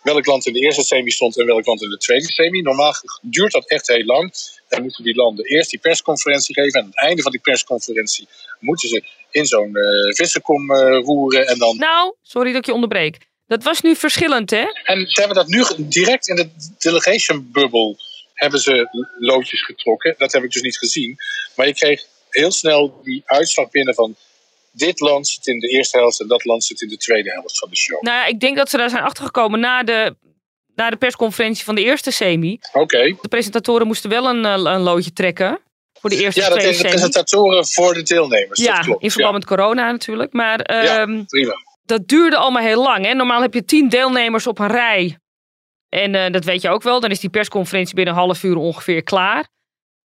[0.03, 2.61] welk land in de eerste semi stond en welk land in de tweede semi.
[2.61, 4.33] Normaal duurt dat echt heel lang.
[4.69, 6.73] Dan moeten die landen eerst die persconferentie geven.
[6.73, 8.27] En aan het einde van die persconferentie
[8.59, 11.47] moeten ze in zo'n eh vissenkom eh, roeren.
[11.47, 13.17] En dan Nou, sorry dat ik je onderbreek.
[13.47, 14.65] Dat was nu verschillend, hè?
[14.83, 17.95] En ze hebben dat nu direct in de delegation bubble
[18.33, 18.87] hebben ze
[19.19, 20.15] loodjes getrokken.
[20.17, 21.17] Dat heb ik dus niet gezien.
[21.55, 24.15] Maar je kreeg heel snel die uitslag binnen van
[24.71, 27.57] dit land zit in de eerste helft en dat land zit in de tweede helft
[27.57, 28.01] van de show.
[28.01, 30.15] Nou ja, ik denk dat ze daar zijn achtergekomen na de,
[30.75, 32.59] na de persconferentie van de eerste semi.
[32.73, 33.15] Oké.
[33.21, 35.59] De presentatoren moesten wel een, eh, een loodje trekken.
[35.99, 38.59] Voor de eerste Ja, dat is de presentatoren voor de deelnemers.
[38.59, 39.03] Ja, dat klopt.
[39.03, 40.33] in verband met corona natuurlijk.
[40.33, 40.99] Maar Ja.
[41.01, 41.53] ehm, Prima.
[41.85, 43.05] dat duurde allemaal heel lang.
[43.05, 43.13] Hè?
[43.13, 45.17] Normaal heb je tien deelnemers op een rij.
[45.89, 46.99] En eh, dat weet je ook wel.
[46.99, 49.47] Dan is die persconferentie binnen een half uur ongeveer klaar.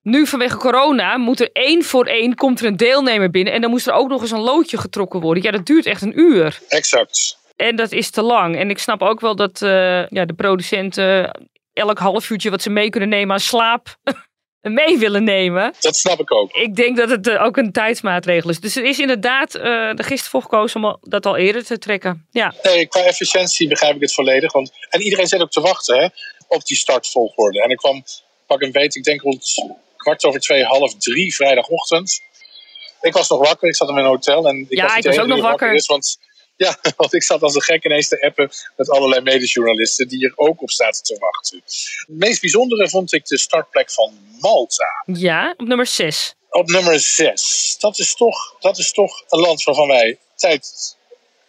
[0.06, 3.54] Nu vanwege corona moet er één voor één komt er een deelnemer binnen.
[3.54, 5.44] En dan moest er ook nog eens een loodje getrokken worden.
[5.44, 6.60] Ja, dat duurt echt een uur.
[6.68, 7.38] Exact.
[7.56, 8.58] En dat is te lang.
[8.58, 11.40] En ik snap ook wel dat eh, ja, de producenten
[11.74, 13.96] elk half uurtje wat ze mee kunnen nemen aan slaap
[14.62, 15.74] mee willen nemen.
[15.80, 16.52] Dat snap ik ook.
[16.52, 18.60] Ik denk dat het eh, ook een tijdsmaatregel is.
[18.60, 19.64] Dus er is inderdaad uh,
[19.98, 22.28] er gisteren voor gekozen om dat al eerder te trekken.
[22.32, 22.54] Ja.
[22.64, 24.52] Nee, qua efficiëntie begrijp ik het volledig.
[24.52, 26.08] Want, en iedereen zit ook te wachten hè,
[26.48, 27.64] op die startvolgorde.
[27.64, 28.04] En ik kwam,
[28.48, 29.54] pak een beet, ik denk rond
[30.06, 32.22] kwart over twee, half drie vrijdagochtend.
[33.02, 34.48] Ik was nog wakker, ik zat in mijn hotel.
[34.48, 35.74] En ik ja, was, ik was ook nog wakker.
[35.74, 36.20] Is, want,
[36.66, 40.34] ja, want ik zat als een gek ineens te appen met allerlei medejournalisten die er
[40.36, 41.62] ook op zaten te wachten.
[41.64, 45.04] Het meest bijzondere vond ik de startplek van Malta.
[45.06, 46.36] Ja, op nummer 6.
[46.50, 47.76] Op nummer 6.
[47.80, 50.96] Dat is toch, dat is toch een land waarvan wij tijd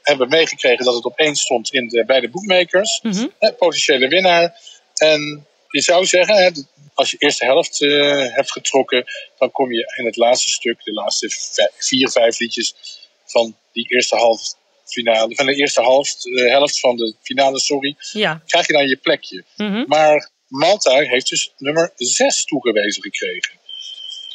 [0.02, 3.00] hebben meegekregen dat het op één stond in de, bij de boekmakers.
[3.02, 3.32] Mm -hmm.
[3.38, 4.60] Hè, potentiële winnaar.
[4.94, 6.50] En je zou zeggen, hè,
[6.94, 9.04] als je eerste helft uh, hebt getrokken,
[9.38, 11.28] dan kom je in het laatste stuk, de laatste
[11.78, 12.74] vier, vijf liedjes
[13.24, 14.40] van die eerste half
[14.84, 18.42] finale, van de eerste half, uh, helft van de finale, sorry, ja.
[18.46, 19.44] krijg je dan je plekje.
[19.56, 19.84] Mm -hmm.
[19.86, 23.52] Maar Malta heeft dus nummer 6 toegewezen gekregen.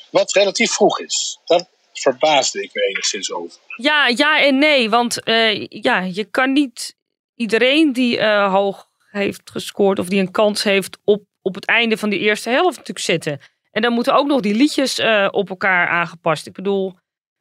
[0.09, 1.39] Wat relatief vroeg is.
[1.45, 3.59] Daar verbaasde ik me enigszins over.
[3.75, 4.89] Ja, ja en nee.
[4.89, 6.95] Want uh, ja, je kan niet
[7.35, 11.97] iedereen die uh, hoog heeft gescoord of die een kans heeft op, op het einde
[11.97, 13.39] van die eerste helft natuurlijk zetten.
[13.71, 16.47] En dan moeten ook nog die liedjes uh, op elkaar aangepast.
[16.47, 16.95] Ik bedoel,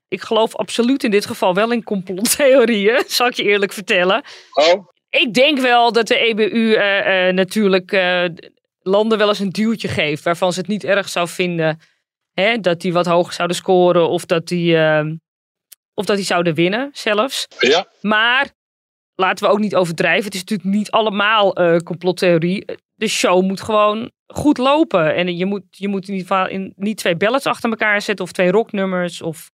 [0.08, 4.22] ik geloof absoluut in dit geval wel in complottheorieën, zal ik je eerlijk vertellen.
[4.52, 4.88] Oh.
[5.08, 6.76] Ik denk wel dat de EBU
[7.32, 7.90] natuurlijk
[8.82, 11.80] landen wel eens een duwtje geeft waarvan ze het niet erg zou vinden
[12.32, 14.76] hè, dat die wat hoger zouden scoren of dat die,
[15.94, 17.46] of dat die zouden winnen zelfs.
[17.58, 17.86] Ja.
[18.00, 18.50] Maar
[19.20, 20.24] laten we ook niet overdrijven.
[20.24, 22.64] Het is natuurlijk niet allemaal uh, complottheorie.
[22.94, 25.14] De show moet gewoon goed lopen.
[25.14, 28.24] En je moet, je moet in ieder geval in, niet twee ballads achter elkaar zetten
[28.24, 29.22] of twee rocknummers.
[29.22, 29.50] Of...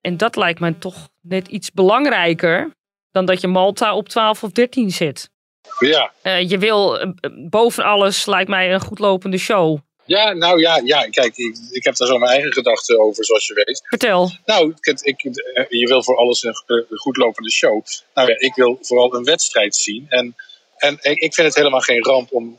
[0.00, 2.70] En dat lijkt me toch net iets belangrijker
[3.10, 5.30] dan dat je Malta op 12 of 13 zet.
[5.78, 6.12] Ja.
[6.22, 7.12] Uh, je wil uh,
[7.48, 9.78] boven alles, lijkt mij, een goedlopende show.
[10.16, 13.46] Ja, nou ja, ja kijk, ik, ik heb daar zo mijn eigen gedachten over, zoals
[13.46, 13.80] je weet.
[13.84, 14.30] Vertel.
[14.44, 15.20] Nou, ik, ik,
[15.68, 17.84] je wil voor alles een, een goedlopende show.
[18.14, 20.06] Nou ja, ik wil vooral een wedstrijd zien.
[20.08, 20.34] En,
[20.76, 22.58] en ik vind het helemaal geen ramp om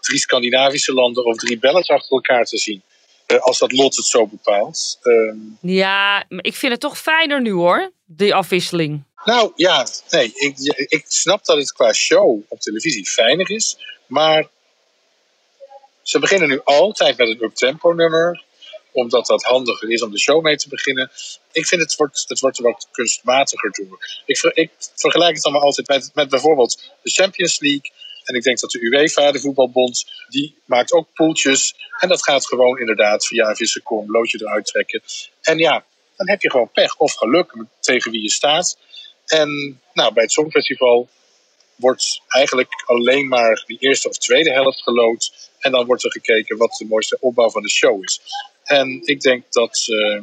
[0.00, 2.82] drie Scandinavische landen of drie Belgen achter elkaar te zien.
[3.26, 4.98] Uh, als dat lot het zo bepaalt.
[5.02, 9.02] Um, ja, ik vind het toch fijner nu hoor, die afwisseling.
[9.24, 13.76] Nou ja, nee, ik, ik snap dat het qua show op televisie fijner is.
[14.06, 14.48] Maar
[16.06, 18.44] ze beginnen nu altijd met een uptempo nummer.
[18.92, 21.10] Omdat dat handiger is om de show mee te beginnen.
[21.52, 24.22] Ik vind het wordt, het wordt wat kunstmatiger door.
[24.24, 27.92] Ik, ik vergelijk het allemaal altijd met, bijvoorbeeld de Champions League.
[28.24, 31.74] En ik denk dat de UEFA, de voetbalbond, die maakt ook poeltjes.
[32.00, 35.02] En dat gaat gewoon inderdaad via een loodje eruit trekken.
[35.40, 35.84] En ja,
[36.16, 38.78] dan heb je gewoon pech of geluk tegen wie je staat.
[39.26, 41.08] En nou, bij het Songfestival
[41.76, 45.50] wordt eigenlijk alleen maar die eerste of tweede helft gelood.
[45.66, 48.20] En dan wordt er gekeken wat de mooiste opbouw van de show is.
[48.64, 50.22] En ik denk dat uh,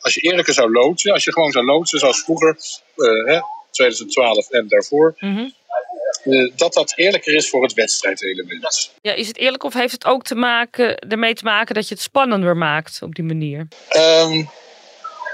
[0.00, 2.56] als je eerlijker zou loodsen, als je gewoon zou loodsen zoals vroeger,
[2.96, 3.40] uh, hè,
[3.70, 5.54] 2012 en daarvoor, mm -hmm.
[6.24, 8.92] uh, dat dat eerlijker is voor het wedstrijdelement.
[9.02, 11.94] Ja, is het eerlijk of heeft het ook te maken, ermee te maken dat je
[11.94, 13.68] het spannender maakt op die manier?
[13.96, 14.50] Um,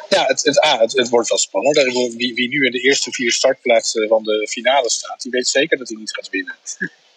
[0.08, 1.76] ja, het, het, ah, het, het, wordt wel spannend.
[2.16, 5.78] Wie, wie nu in de eerste vier startplaatsen van de finale staat, die weet zeker
[5.78, 6.54] dat hij niet gaat winnen.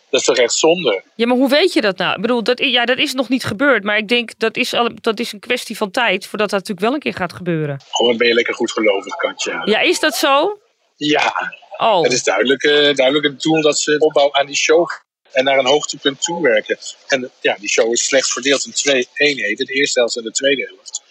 [0.09, 1.03] Dat is toch echt zonde?
[1.15, 2.15] Ja, maar hoe weet je dat nou?
[2.15, 3.83] Ik bedoel, dat, ja, dat is nog niet gebeurd.
[3.83, 6.85] Maar ik denk dat is, al, dat is een kwestie van tijd voordat dat natuurlijk
[6.85, 7.81] wel een keer gaat gebeuren.
[7.91, 9.61] Gewoon ben je lekker goed gelovig, Katja.
[9.65, 10.59] Ja, is dat zo?
[10.95, 11.33] Ja.
[11.77, 12.03] Oh.
[12.03, 14.89] Het is duidelijk, uh, duidelijk het doel dat ze opbouw aan die show
[15.31, 16.77] en naar een hoogtepunt toewerken.
[17.07, 19.65] En ja, die show is slechts verdeeld in twee eenheden.
[19.65, 21.01] De eerste helft en de tweede helft.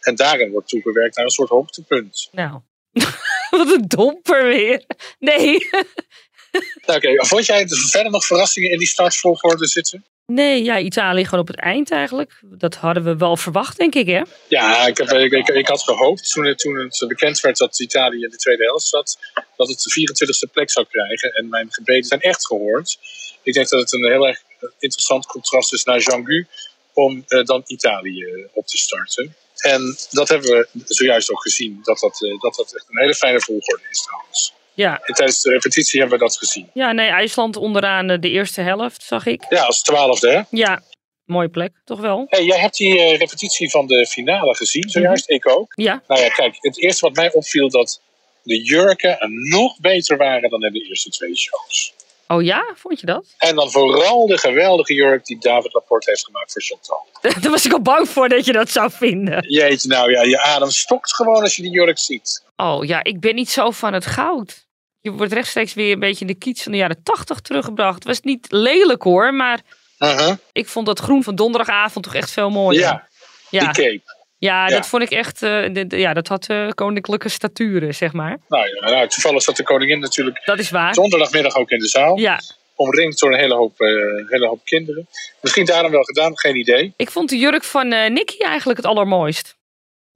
[0.00, 2.28] En daarin wordt toegewerkt naar een soort hoogtepunt.
[2.32, 2.60] Nou,
[3.50, 4.84] wat een domper weer.
[5.18, 5.58] Nee.
[6.86, 7.16] Oké, okay.
[7.16, 10.04] vond jij er verder nog verrassingen in die startvolgorde zitten?
[10.26, 12.40] Nee, ja, Italië gewoon op het eind eigenlijk.
[12.42, 14.22] Dat hadden we wel verwacht, denk ik, hè?
[14.48, 17.80] Ja, ik, heb, ik, ik, ik had gehoopt toen het, toen het bekend werd dat
[17.80, 19.18] Italië in de tweede helft zat,
[19.56, 21.32] dat het de 24e plek zou krijgen.
[21.32, 22.98] En mijn gebeden zijn echt gehoord.
[23.42, 24.42] Ik denk dat het een heel erg
[24.78, 26.46] interessant contrast is naar Jean-Gu
[26.92, 29.34] om uh, dan Italië op te starten.
[29.56, 33.14] En dat hebben we zojuist ook gezien, dat dat, uh, dat, dat echt een hele
[33.14, 34.52] fijne volgorde is trouwens.
[34.78, 35.00] Ja.
[35.04, 36.70] En tijdens de repetitie hebben we dat gezien.
[36.74, 39.44] Ja, nee, IJsland onderaan de eerste helft, zag ik.
[39.48, 40.42] Ja, als twaalfde, hè?
[40.50, 40.82] Ja,
[41.24, 42.26] mooie plek, toch wel?
[42.28, 45.50] Hey, jij hebt die uh, repetitie van de finale gezien, zojuist, mm -hmm.
[45.50, 45.72] ik ook.
[45.74, 46.02] Ja.
[46.06, 48.00] Nou ja, kijk, het eerste wat mij opviel, dat
[48.42, 49.18] de jurken
[49.50, 51.94] nog beter waren dan in de eerste twee shows.
[52.28, 53.34] Oh ja, vond je dat?
[53.38, 57.06] En dan vooral de geweldige jurk die David Laporte heeft gemaakt voor Chantal.
[57.42, 59.44] Daar was ik al bang voor dat je dat zou vinden.
[59.48, 62.44] Jeetje, nou ja, je adem stokt gewoon als je die jurk ziet.
[62.56, 64.66] Oh ja, ik ben niet zo van het goud.
[65.10, 67.94] Je wordt rechtstreeks weer een beetje in de kiets van de jaren tachtig teruggebracht.
[67.94, 69.60] Het was niet lelijk hoor, maar
[69.98, 70.32] uh -huh.
[70.52, 72.80] ik vond dat groen van donderdagavond toch echt veel mooier.
[72.80, 73.08] Ja,
[73.50, 73.60] ja.
[73.60, 74.16] die cape.
[74.38, 77.94] Ja, ja, dat vond ik echt, uh, de, de, ja, dat had uh, koninklijke staturen,
[77.94, 78.38] zeg maar.
[78.48, 80.92] Nou ja, nou, toevallig zat de koningin natuurlijk dat is waar.
[80.92, 82.18] donderdagmiddag ook in de zaal.
[82.18, 82.40] Ja.
[82.74, 85.08] Omringd door een hele hoop, uh, hele hoop kinderen.
[85.40, 86.92] Misschien daarom wel gedaan, geen idee.
[86.96, 89.57] Ik vond de jurk van Nicky eigenlijk het allermooist.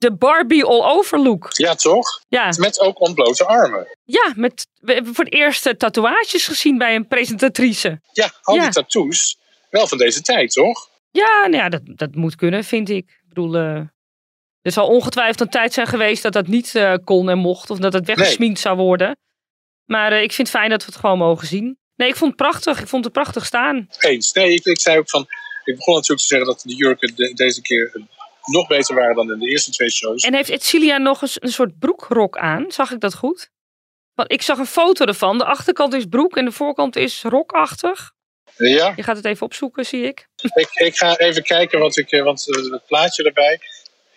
[0.03, 1.53] De Barbie all-over look.
[1.53, 2.23] Ja, toch?
[2.29, 2.53] Ja.
[2.59, 3.87] Met ook ontblote armen.
[4.05, 8.01] Ja, met, we hebben voor het eerst tatoeages gezien bij een presentatrice.
[8.13, 8.69] Ja, al die ja.
[8.69, 9.39] tattoos.
[9.71, 10.89] Wel van deze tijd, toch?
[11.11, 13.11] Ja, nou ja dat, dat moet kunnen, vind ik.
[13.11, 13.77] Ik bedoel, uh,
[14.63, 17.71] er zal ongetwijfeld een tijd zijn geweest dat dat niet uh, kon en mocht.
[17.71, 18.63] Of dat het weggesminkt nee.
[18.63, 19.17] zou worden.
[19.85, 21.79] Maar uh, ik vind het fijn dat we het gewoon mogen zien.
[21.97, 22.81] Nee, ik vond het prachtig.
[22.81, 23.89] Ik vond het prachtig staan.
[23.99, 24.33] Eens.
[24.33, 25.27] Nee, ik, ik zei ook van...
[25.65, 28.07] Ik begon natuurlijk te zeggen dat de jurken de, deze keer
[28.51, 30.25] nog beter waren dan in de eerste twee shows.
[30.25, 32.65] En heeft Etcilia nog eens een soort broekrok aan?
[32.69, 33.51] Zag ik dat goed?
[34.15, 35.39] Want ik zag een foto ervan.
[35.39, 38.13] De achterkant is broek en de voorkant is rokachtig.
[38.57, 38.93] Ja.
[38.97, 40.29] Je gaat het even opzoeken, zie ik.
[40.55, 43.61] Ik, ik ga even kijken, want, ik, want het plaatje erbij.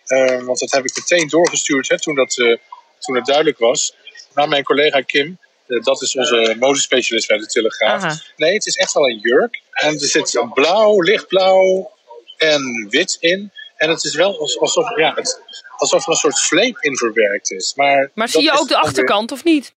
[0.07, 2.57] Uh, want dat heb ik meteen doorgestuurd hè, toen, dat, uh,
[2.99, 3.95] toen het duidelijk was.
[4.33, 5.39] Naar mijn collega Kim.
[5.67, 8.03] Dat is onze modespecialist bij de Telegraaf.
[8.03, 8.19] Aha.
[8.35, 9.61] Nee, het is echt wel een jurk.
[9.71, 11.91] En er zit blauw, lichtblauw
[12.37, 13.51] en wit in.
[13.77, 15.41] En het is wel alsof, ja, het,
[15.77, 17.73] alsof er een soort vleep in verwerkt is.
[17.75, 19.39] Maar, maar zie je ook de achterkant weer...
[19.39, 19.73] of niet?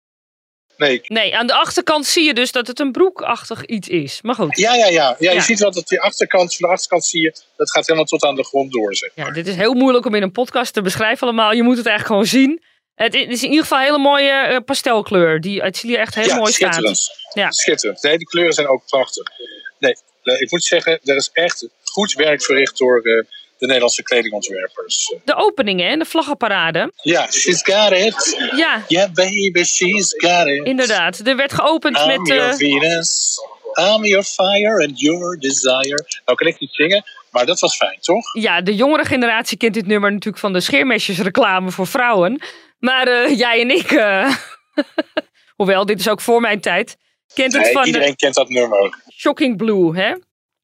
[0.76, 1.00] Nee.
[1.04, 4.18] Nee, aan de achterkant zie je dus dat het een broekachtig iets is.
[4.22, 4.58] Maar goed.
[4.58, 4.90] Ja, ja, ja.
[4.90, 5.32] ja, ja.
[5.32, 8.24] je ziet wel dat die achterkant, van de achterkant zie je, dat gaat helemaal tot
[8.24, 8.94] aan de grond door.
[8.94, 9.26] Zeg maar.
[9.26, 11.52] Ja, dit is heel moeilijk om in een podcast te beschrijven allemaal.
[11.52, 12.62] Je moet het eigenlijk gewoon zien.
[12.94, 15.40] Het is in ieder geval een hele mooie uh, pastelkleur.
[15.40, 16.96] Die uit Chili echt heel ja, mooi schitterend.
[16.96, 17.16] staat.
[17.32, 18.02] Ja, schitterend.
[18.02, 19.30] Nee, die kleuren zijn ook prachtig.
[19.78, 23.00] Nee, ik moet zeggen, er is echt goed werk verricht door...
[23.02, 23.24] Uh,
[23.58, 25.14] de Nederlandse kledingontwerpers.
[25.24, 25.96] De opening, hè?
[25.96, 26.92] De vlaggenparade.
[27.02, 28.50] Ja, she's got it.
[28.56, 30.66] Ja, Yeah, baby, she's got it.
[30.66, 31.26] inderdaad.
[31.26, 32.26] Er werd geopend I'm met...
[32.26, 33.38] your eh, Venus.
[33.74, 36.04] I'm your fire and your desire.
[36.24, 38.34] Nou kan ik niet zingen, maar dat was fijn, toch?
[38.34, 42.40] ja, de jongere generatie kent dit nummer natuurlijk van de scheermesjesreclame voor vrouwen.
[42.78, 44.34] Maar eh, jij en ik, eh,
[45.56, 46.96] hoewel dit is ook voor mijn tijd,
[47.34, 49.02] kent het Nee, van iedereen de kent dat nummer.
[49.16, 50.14] Shocking Blue, hè?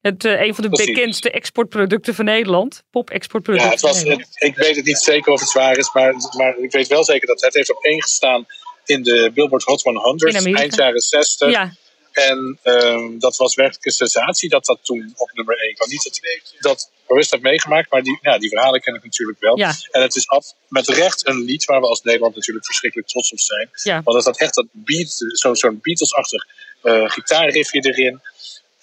[0.07, 0.93] Het, eh, een van de Precies.
[0.93, 2.73] bekendste exportproducten van Nederland.
[2.75, 5.93] Ja, Pop-exportproducten het van was, het- ik weet het niet zeker of het waar is,
[5.93, 8.45] maar, maar ik weet wel zeker dat het heeft op één gestaan
[8.85, 10.61] in de Billboard Hot 100 In Amerika.
[10.61, 11.51] eind jaren 60.
[11.51, 11.73] Ja,
[12.11, 15.89] En ehm, dat was werkelijk een sensatie dat dat toen op nummer 1 kwam.
[15.89, 19.39] Niet dat ik dat bewust heb meegemaakt, maar die, ja, die verhalen ken ik natuurlijk
[19.39, 19.57] wel.
[19.57, 19.73] Ja.
[19.91, 23.31] En het is af, met recht een lied waar we als Nederland natuurlijk verschrikkelijk trots
[23.31, 23.69] op zijn.
[23.83, 24.01] Ja.
[24.03, 26.45] Want er staat echt dat beat, zo- zo'n Beatles-achtig
[26.81, 28.21] eh gitaarriffje erin.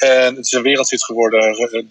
[0.02, 1.40] En het is een wereldhit geworden.
[1.40, 1.82] Eh,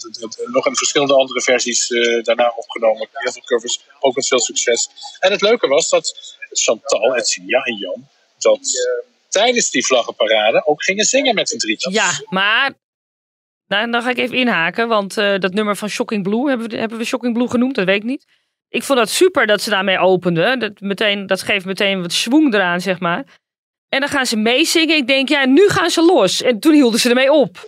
[0.45, 3.08] nog in verschillende andere versies eh, daarna opgenomen.
[3.12, 4.89] Heel veel covers, ook met veel succes.
[5.19, 8.08] En het leuke was dat Chantal, Etsia en Jan...
[8.38, 11.93] dat eh, tijdens die vlaggenparade ook gingen zingen met z'n drietjes.
[11.93, 12.74] ja maar...
[13.67, 16.97] Nou, dan ga ik even inhaken, want dat nummer van Shocking Blue, hebben we, hebben
[16.97, 17.76] we Shocking Blue genoemd?
[17.76, 18.26] Dat weet ik niet.
[18.69, 20.60] Ik vond dat super dat ze daarmee openden.
[20.60, 23.26] Dat, meteen, dat geeft meteen wat schwung eraan, zeg maar.
[23.94, 24.96] En dan gaan ze meezingen.
[24.96, 26.42] Ik denk, ja, nu gaan ze los.
[26.42, 27.66] En toen hielden ze ermee op.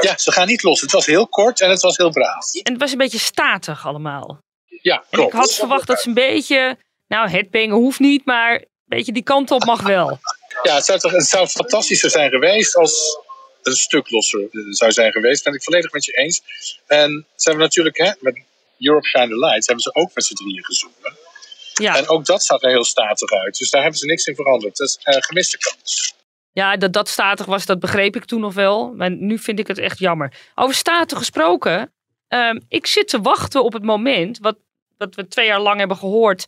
[0.00, 0.80] Ja, ze gaan niet los.
[0.80, 2.54] Het was heel kort en het was heel braaf.
[2.62, 4.38] En het was een beetje statig allemaal.
[4.82, 5.32] Ja, En klopt.
[5.32, 6.78] ik had verwacht dat ze een beetje...
[7.08, 10.18] Nou, headbangen hoeft niet, maar een beetje die kant op mag wel.
[10.62, 13.18] Ja, het zou, toch, het zou fantastischer zijn geweest als
[13.56, 15.44] het een stuk losser eh, zou zijn geweest.
[15.44, 16.42] Ben ik volledig met je eens.
[16.86, 18.38] En ze hebben natuurlijk hè, met
[18.78, 21.16] Europe Shine the Lights hebben ze ook met z'n drieën gezongen.
[21.82, 23.58] Ja, En ook dat zag er heel statig uit.
[23.58, 24.76] Dus daar hebben ze niks in veranderd.
[24.76, 26.14] Dat is een gemiste kans.
[26.52, 28.92] ja dat dat statig was, dat begreep ik toen nog wel.
[28.94, 30.32] Maar nu vind ik het echt jammer.
[30.54, 31.92] Over statig gesproken.
[32.28, 34.56] ehm, ik zit te wachten op het moment, wat,
[34.98, 36.46] wat we twee jaar lang hebben gehoord.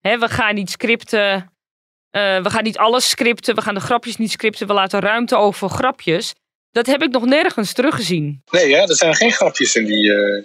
[0.00, 1.52] Hè, we gaan niet scripten.
[2.10, 3.54] eh, we gaan niet alles scripten.
[3.54, 4.66] We gaan de grapjes niet scripten.
[4.66, 6.32] We laten ruimte over voor grapjes.
[6.70, 8.42] Dat heb ik nog nergens teruggezien.
[8.50, 10.44] Nee, hè, er zijn geen grapjes in die eh,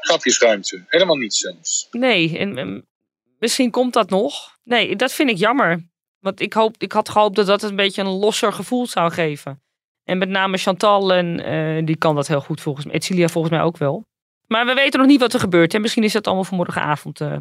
[0.00, 0.84] grapjesruimte.
[0.86, 1.88] Helemaal niet zelfs.
[1.90, 2.58] Nee, en
[3.44, 4.58] misschien komt dat nog.
[4.62, 5.84] Nee, dat vind ik jammer.
[6.20, 9.62] Want ik, hoop, ik had gehoopt dat dat een beetje een losser gevoel zou geven.
[10.04, 12.94] En met name Chantal, en, eh, die kan dat heel goed volgens mij.
[12.94, 14.04] Etcilia volgens mij ook wel.
[14.46, 15.74] Maar we weten nog niet wat er gebeurt.
[15.74, 17.36] En misschien is dat allemaal voor morgenavond eh,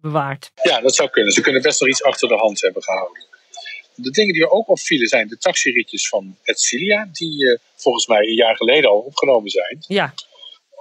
[0.00, 0.50] bewaard.
[0.62, 1.32] Ja, dat zou kunnen.
[1.32, 3.26] Ze kunnen best wel iets achter de hand hebben gehouden.
[3.94, 8.20] De dingen die er ook opvielen zijn de taxiritjes van Etcilia, die eh, volgens mij
[8.20, 9.76] een jaar geleden al opgenomen zijn.
[9.78, 10.14] Ja,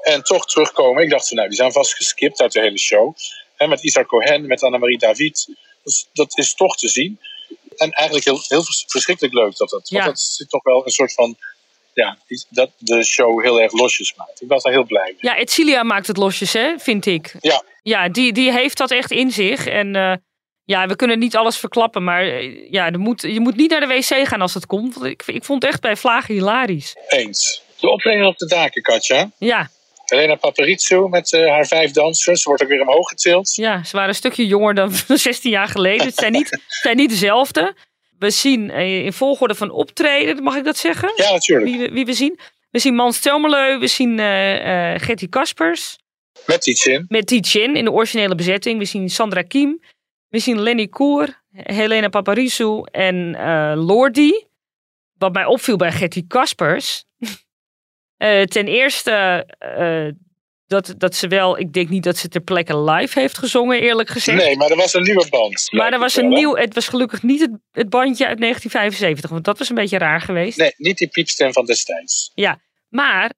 [0.02, 1.04] En toch terugkomen.
[1.04, 3.16] Ik dacht van nou, die zijn vast geskipt uit de hele show.
[3.58, 5.48] Met Isaac Cohen, met Annemarie David.
[5.84, 7.20] Dus dat is toch te zien.
[7.76, 9.90] En eigenlijk heel, heel vers- verschrikkelijk leuk dat dat.
[9.90, 9.96] Ja.
[9.96, 11.36] Want dat zit toch wel een soort van.
[11.94, 12.18] Ja,
[12.50, 14.42] dat de show heel erg losjes maakt.
[14.42, 15.18] Ik was daar heel blij mee.
[15.20, 17.36] ja Etcilia maakt het losjes, hè, vind ik.
[17.40, 19.68] Ja, Ja, die, die heeft dat echt in zich.
[19.68, 20.14] En eh,
[20.64, 22.04] ja, we kunnen niet alles verklappen.
[22.04, 24.94] Maar eh, ja, er moet, je moet niet naar de wc gaan als het komt.
[24.94, 26.96] Want ik, ik vond het echt bij Vlagen hilarisch.
[27.08, 27.62] eens.
[27.80, 29.32] De optreden op de daken, Katja.
[29.38, 29.70] Ja,
[30.12, 32.44] Helena Paparizou met eh, haar vijf dansers.
[32.44, 33.56] Wordt ook weer omhoog getild.
[33.56, 36.06] Ja, ze waren een stukje jonger dan 16 jaar geleden.
[36.06, 37.76] Het zijn niet, het zijn niet dezelfde.
[38.20, 41.12] We zien eh, in volgorde van optreden, mag ik dat zeggen?
[41.16, 41.70] Ja, natuurlijk.
[41.70, 42.40] Wie we, wie we zien.
[42.72, 45.98] We zien Mans Telmeleu, we zien eh eh Gertie Kaspers
[46.46, 47.06] Met die chin.
[47.08, 48.80] met Ti Chin in de originele bezetting.
[48.80, 49.82] We zien Sandra Kiem.
[50.30, 53.32] We zien Lenny Koer, Helena Paparizou en
[53.76, 54.46] Lordi.
[55.18, 57.06] Wat mij opviel bij Gertie Kaspers.
[58.18, 60.08] Eh, ten eerste eh,
[60.68, 64.10] dat, dat ze wel, ik denk niet dat ze ter plekke live heeft gezongen, eerlijk
[64.10, 64.38] gezegd.
[64.38, 65.72] Nee, maar er was een nieuwe band.
[65.72, 69.46] Maar er was een nieuw, het was gelukkig niet het, het bandje uit 1975, want
[69.46, 70.58] dat was een beetje raar geweest.
[70.58, 72.32] Nee, niet die piepstem van destijds.
[72.90, 73.32] Maar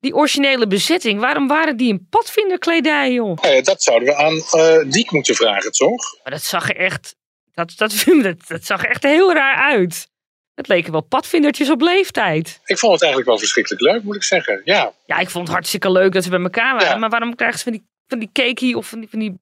[0.00, 3.38] die originele bezetting, waarom waren die in padvinderkledij, joh?
[3.40, 6.16] Ja, dat zouden we aan eh Diek moeten vragen, toch?
[6.22, 7.16] Maar dat zag er echt,
[7.52, 10.08] dat, dat, dat, dat zag er echt heel raar uit.
[10.54, 12.60] Het leken wel padvindertjes op leeftijd.
[12.64, 14.60] Ik vond het eigenlijk wel verschrikkelijk leuk, moet ik zeggen.
[14.64, 16.88] Ja, Ja, ik vond het hartstikke leuk dat ze bij elkaar waren.
[16.88, 16.96] Ja.
[16.96, 19.34] Maar waarom krijgen ze van die, van die cakey of van die, van die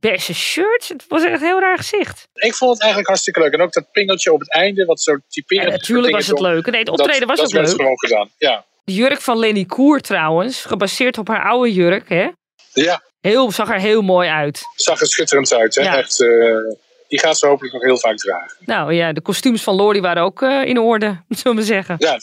[0.00, 0.88] beige shirts?
[0.88, 2.28] Het was echt een heel raar gezicht.
[2.34, 3.52] ik vond het eigenlijk hartstikke leuk.
[3.52, 6.26] En ook dat pingeltje op het einde, wat zo En typerend is voor natuurlijk was
[6.26, 6.66] het leuk.
[6.66, 7.68] Nee, het optreden was dat, ook dat leuk.
[7.68, 8.30] werd gewoon gedaan.
[8.38, 12.28] Ja, De jurk van Lenny Koer trouwens, gebaseerd op haar oude jurk, hè?
[12.72, 14.62] ja Heel, zag er heel mooi uit.
[14.76, 15.74] zag er schitterend uit.
[15.74, 15.82] Hè?
[15.82, 15.96] Ja.
[15.96, 16.28] Echt, eh,
[17.12, 18.56] die gaat ze hopelijk nog heel vaak dragen.
[18.60, 21.94] Nou ja, de kostuums van Lori waren ook eh, in orde, zullen we zeggen.
[21.98, 22.18] Ja,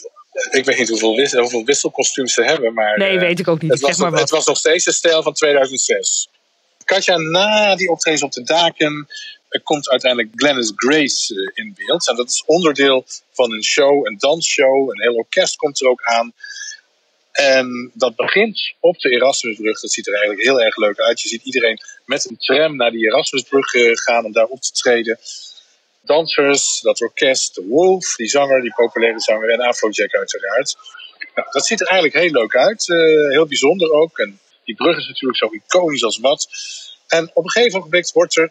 [0.50, 3.60] ik weet niet hoeveel, wis- hoeveel wisselkostuums ze hebben, maar Nee, eh, weet ik ook
[3.62, 3.70] niet.
[3.70, 6.28] het, Zeg was maar nog, het was nog steeds de stijl van 2006.
[6.84, 9.08] Katja, na die optredens op de daken
[9.48, 12.08] er komt uiteindelijk Glennis Grace eh, in beeld.
[12.08, 14.90] En dat is onderdeel van een show, een dansshow.
[14.90, 16.32] Een heel orkest komt er ook aan.
[17.32, 19.80] En dat begint op de Erasmusbrug.
[19.80, 21.20] Dat ziet er eigenlijk heel erg leuk uit.
[21.20, 24.72] Je ziet iedereen met een tram naar die Erasmusbrug eh, gaan om daar op te
[24.72, 25.18] treden.
[26.00, 30.76] Dansers, dat orkest, de Wolf, die zanger, die populaire zanger en Afrojack uiteraard.
[31.34, 32.88] Nou, dat ziet er eigenlijk heel leuk uit.
[32.88, 34.18] eh, heel bijzonder ook.
[34.18, 36.48] En die brug is natuurlijk zo iconisch als wat.
[37.08, 38.50] En op een gegeven moment wordt er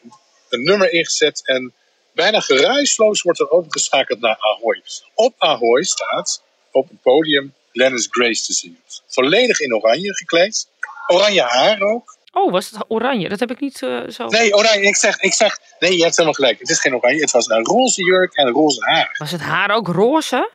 [0.50, 1.74] een nummer ingezet en
[2.12, 4.82] bijna geruisloos wordt er overgeschakeld naar Ahoy.
[5.14, 8.78] Op Ahoy staat op het podium Lennis Grace te zien.
[9.08, 10.68] Volledig in oranje gekleed.
[11.08, 12.18] Oranje haar ook.
[12.32, 13.30] Oh, was het oranje?
[13.30, 14.28] Dat heb ik niet eh, zo...
[14.28, 14.88] Nee, oranje.
[14.88, 16.60] Ik zeg, ik zeg, nee, je hebt helemaal gelijk.
[16.60, 17.22] Het is geen oranje.
[17.22, 19.16] Het was een roze jurk en roze haar.
[19.18, 20.52] Was het haar ook roze?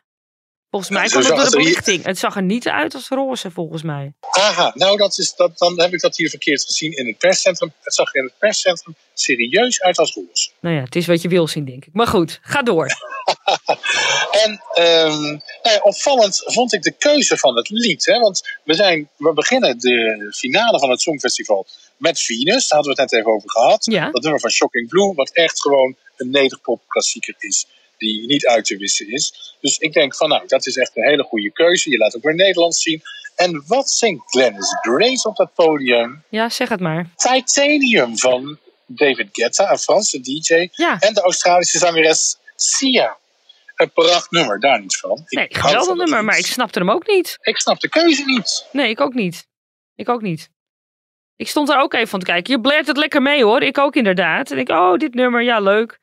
[0.75, 2.03] Volgens mij kwam zo het door de hier- belichting.
[2.05, 4.13] Het zag er niet uit als roze, volgens mij.
[4.29, 7.73] Aha, nou dat is, dat, dan heb ik dat hier verkeerd gezien in het perscentrum.
[7.81, 10.49] Het zag er in het perscentrum serieus uit als roze.
[10.59, 11.93] Nou ja, het is wat je wil zien, denk ik.
[11.93, 12.87] Maar goed, ga door.
[14.43, 15.39] En ehm, nou
[15.75, 18.05] ja, opvallend vond ik de keuze van het lied.
[18.05, 18.19] Hè?
[18.19, 21.67] Want we, zijn, we beginnen de finale van het Songfestival
[21.97, 22.67] met Venus.
[22.67, 23.85] Daar hadden we het net even over gehad.
[23.85, 24.11] Ja.
[24.11, 27.67] Dat nummer van Shocking Blue, wat echt gewoon een nederpop klassieker is.
[27.97, 29.55] Die niet uit te wissen is.
[29.61, 31.89] Dus ik denk van nou, dat is echt een hele goede keuze.
[31.89, 33.01] Je laat ook weer Nederlands zien.
[33.35, 36.23] En wat zingt Glennis Grace op dat podium?
[36.29, 37.09] Ja, zeg het maar.
[37.15, 40.67] Titanium van David Guetta, een Franse DJ.
[40.71, 43.17] Ja, En de Australische zangeres Sia.
[43.75, 45.23] Een pracht nummer, daar niet van.
[45.27, 47.37] Ik nee, geweldig nummer, maar ik snapte hem ook niet.
[47.41, 48.67] Ik snap de keuze niet.
[48.71, 49.47] Nee, ik ook niet.
[49.95, 50.49] Ik ook niet.
[51.35, 52.53] Ik stond er ook even van te kijken.
[52.53, 53.61] Je blert het lekker mee hoor.
[53.61, 54.51] Ik ook inderdaad.
[54.51, 55.99] En ik, oh, dit nummer, ja, leuk.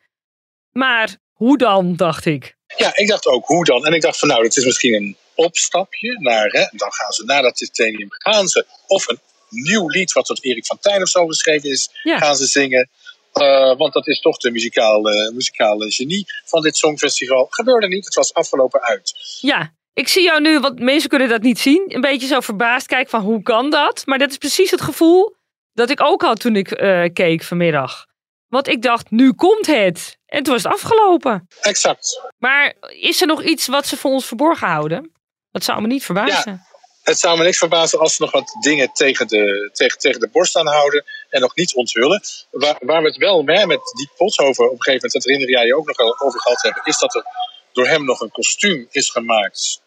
[0.71, 2.57] Maar hoe dan, dacht ik.
[2.77, 3.87] Ja, ik dacht ook, hoe dan?
[3.87, 7.25] En ik dacht van nou, dat is misschien een opstapje naar, hè, dan gaan ze
[7.25, 9.19] naar dat titanium, gaan ze, of een
[9.49, 12.19] nieuw lied wat door Erik van Tijn of zo geschreven is, Ja.
[12.19, 12.89] gaan ze zingen.
[13.33, 17.47] Eh, want dat is toch de muzikale, muzikale genie van dit songfestival.
[17.51, 19.13] Gebeurde niet, het was afgelopen uit.
[19.41, 22.87] Ja, ik zie jou nu, want mensen kunnen dat niet zien, een beetje zo verbaasd
[22.87, 24.03] kijken van hoe kan dat?
[24.05, 25.37] Maar dat is precies het gevoel
[25.73, 28.07] dat ik ook had toen ik eh, keek vanmiddag.
[28.53, 30.19] Want ik dacht, nu komt het.
[30.27, 31.49] En toen was het afgelopen.
[31.61, 32.21] Exact.
[32.39, 35.13] Maar is er nog iets wat ze voor ons verborgen houden?
[35.51, 36.67] Dat zou me niet verbazen.
[37.03, 40.29] Het zou me niks verbazen als ze nog wat dingen tegen de, tegen, tegen de
[40.29, 42.23] borst aanhouden en nog niet onthullen.
[42.51, 45.51] Waar, waar we het wel hè, met die Pothoven op een gegeven moment, dat herinner
[45.51, 47.25] jij je ook nog wel over gehad hebben, is dat er
[47.73, 49.81] door hem nog een kostuum is gemaakt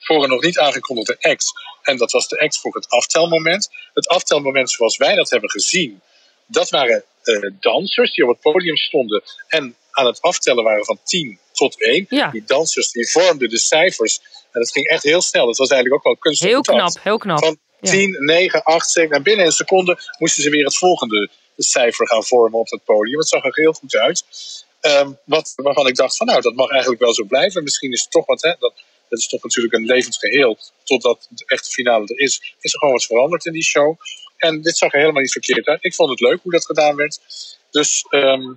[0.00, 1.52] voor een nog niet aangekondigde act.
[1.82, 3.68] En dat was de act voor het aftelmoment.
[3.94, 6.00] Het aftelmoment zoals wij dat hebben gezien,
[6.46, 10.98] dat waren eh, dansers die op het podium stonden en aan het aftellen waren van
[11.04, 12.06] 10 tot 1.
[12.08, 12.30] Ja.
[12.30, 14.20] Die dansers die vormden de cijfers.
[14.52, 15.46] En dat ging echt heel snel.
[15.46, 17.38] Dat was eigenlijk ook wel kunstig Heel knap, heel knap.
[17.38, 17.90] Van Ja.
[17.90, 19.16] 10, 9, 8, 7.
[19.16, 23.18] En binnen een seconde moesten ze weer het volgende cijfer gaan vormen op het podium.
[23.18, 24.24] Het zag er heel goed uit.
[24.80, 27.62] Ehm, wat, waarvan ik dacht van nou, dat mag eigenlijk wel zo blijven.
[27.62, 28.72] Misschien is het toch wat, hè, dat,
[29.08, 30.58] dat is toch natuurlijk een levend geheel.
[30.84, 33.96] Totdat de echte finale er is, is er gewoon wat veranderd in die show.
[34.36, 35.84] En dit zag er helemaal niet verkeerd uit.
[35.84, 37.20] Ik vond het leuk hoe dat gedaan werd.
[37.70, 38.52] Dus ehm,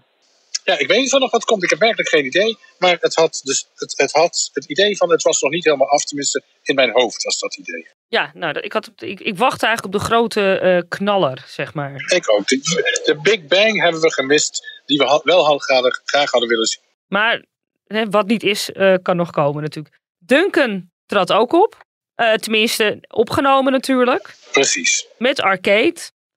[0.64, 1.64] ja, ik weet niet van nog wat komt.
[1.64, 2.58] Ik heb werkelijk geen idee.
[2.78, 5.90] Maar het had, dus, het, het had het idee van het was nog niet helemaal
[5.90, 6.04] af.
[6.04, 7.88] Tenminste, in mijn hoofd was dat idee.
[8.08, 12.06] Ja, nou, ik, had, ik, ik wachtte eigenlijk op de grote eh, knaller, zeg maar.
[12.14, 12.48] Ik ook.
[12.48, 12.60] De,
[13.06, 14.82] de Big Bang hebben we gemist.
[14.86, 16.82] Die we wel hadden, graag, graag hadden willen zien.
[17.08, 17.44] Maar
[17.88, 20.00] hè, wat niet is, eh, kan nog komen natuurlijk.
[20.18, 21.86] Duncan trad ook op.
[22.18, 24.36] Eh, tenminste, opgenomen natuurlijk.
[24.52, 25.08] Precies.
[25.18, 25.96] Met Arcade,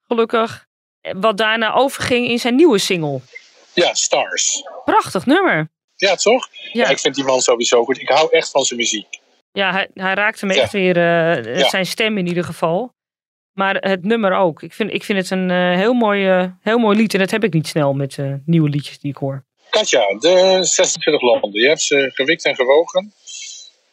[0.09, 0.67] gelukkig.
[1.01, 3.21] Eh, Wat daarna overging in zijn nieuwe single.
[3.75, 4.63] Ja, Stars.
[4.85, 5.69] Prachtig nummer.
[5.97, 6.49] Ja, toch?
[6.53, 6.83] Ja.
[6.85, 8.01] Ja, ik vind die man sowieso goed.
[8.01, 9.07] Ik hou echt van zijn muziek.
[9.53, 10.63] ja hij, hij raakte me Ja.
[10.63, 11.69] echt weer, eh, Ja.
[11.69, 12.93] zijn stem in ieder geval.
[13.53, 14.63] Maar het nummer ook.
[14.63, 17.13] Ik vind, ik vind het een heel, mooi, heel mooi lied.
[17.15, 18.17] En dat heb ik niet snel met
[18.47, 19.45] nieuwe liedjes die ik hoor.
[19.71, 21.61] Katja, de 26 landen.
[21.61, 23.13] Je hebt ze gewikt en gewogen.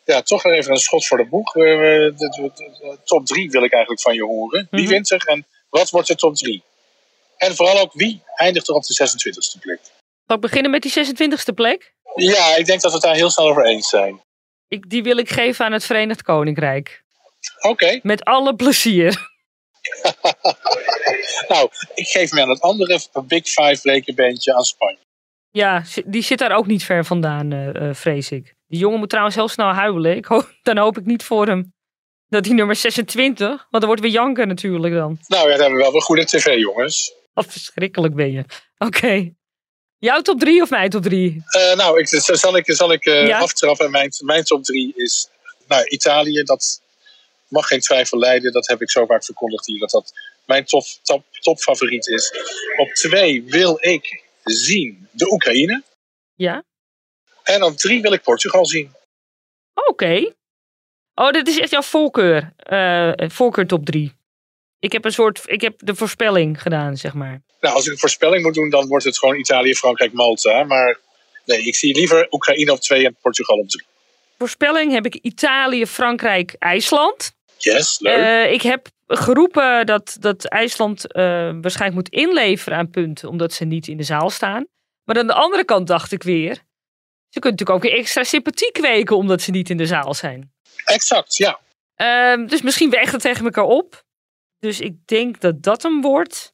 [0.07, 1.51] Ja, toch even een schot voor de boeg.
[1.51, 4.67] De, de- de- de top 3 wil ik eigenlijk van je horen.
[4.71, 4.91] Wie Mhm.
[4.91, 6.63] wint er en wat wordt de top 3?
[7.37, 9.79] En vooral ook wie eindigt er op de 26e plek?
[10.25, 11.93] Zal ik beginnen met die 26e plek?
[12.15, 14.21] Ja, ik denk dat we het daar heel snel over eens zijn.
[14.67, 17.03] Ik, die wil ik geven aan het Verenigd Koninkrijk.
[17.61, 19.29] Oké, Met alle plezier.
[21.47, 24.97] nou, ik geef me aan het andere Big Five rekenbandje aan Spanje.
[25.51, 28.55] Ja, die zit daar ook niet ver vandaan, eh, eh, vrees ik.
[28.67, 30.15] Die jongen moet trouwens heel snel huilen.
[30.15, 31.73] Ik hoop, dan hoop ik niet voor hem
[32.29, 35.19] dat die nummer 26, want dan wordt weer janken natuurlijk dan.
[35.27, 37.13] Nou ja, dan hebben we wel weer goede tv, jongens.
[37.33, 38.43] Wat verschrikkelijk ben je.
[38.77, 39.31] Oké.
[39.99, 41.43] Jouw top 3 of mijn top 3?
[41.47, 43.37] Eh, nou, ik, zal ik, zal ik Ja.
[43.39, 43.91] aftrappen?
[43.91, 45.29] Mijn, mijn top 3 is
[45.67, 46.43] nou, Italië.
[46.43, 46.81] Dat
[47.47, 48.51] mag geen twijfel leiden.
[48.51, 49.79] Dat heb ik zo vaak verkondigd hier.
[49.79, 50.13] Dat dat
[50.45, 52.31] mijn top, top, topfavoriet is.
[52.77, 55.83] Op 2 wil ik zien de Oekraïne.
[56.35, 56.63] Ja?
[57.47, 58.91] En op 3 wil ik Portugal zien.
[59.73, 60.33] Oké.
[61.15, 62.53] Oh, dit is echt jouw voorkeur.
[62.71, 64.15] Uh, voorkeur top 3.
[64.79, 67.41] Ik heb een soort, ik heb de voorspelling gedaan, zeg maar.
[67.61, 70.63] Nou, als ik een voorspelling moet doen, dan wordt het gewoon Italië, Frankrijk, Malta.
[70.63, 70.99] Maar
[71.45, 73.85] nee, ik zie liever Oekraïne op 2 en Portugal op 3.
[74.37, 77.31] Voorspelling heb ik Italië, Frankrijk, IJsland.
[77.57, 78.17] Yes, leuk.
[78.17, 81.21] Uh, ik heb geroepen dat, dat IJsland uh,
[81.61, 84.67] waarschijnlijk moet inleveren aan punten, omdat ze niet in de zaal staan.
[85.03, 86.61] Maar aan de andere kant dacht ik weer,
[87.37, 90.53] ze kunnen natuurlijk ook weer extra sympathie kweken omdat ze niet in de zaal zijn.
[90.85, 91.59] Exact, ja.
[91.97, 94.05] Uh, dus misschien weegt het tegen elkaar op.
[94.59, 96.53] Dus ik denk dat dat hem wordt.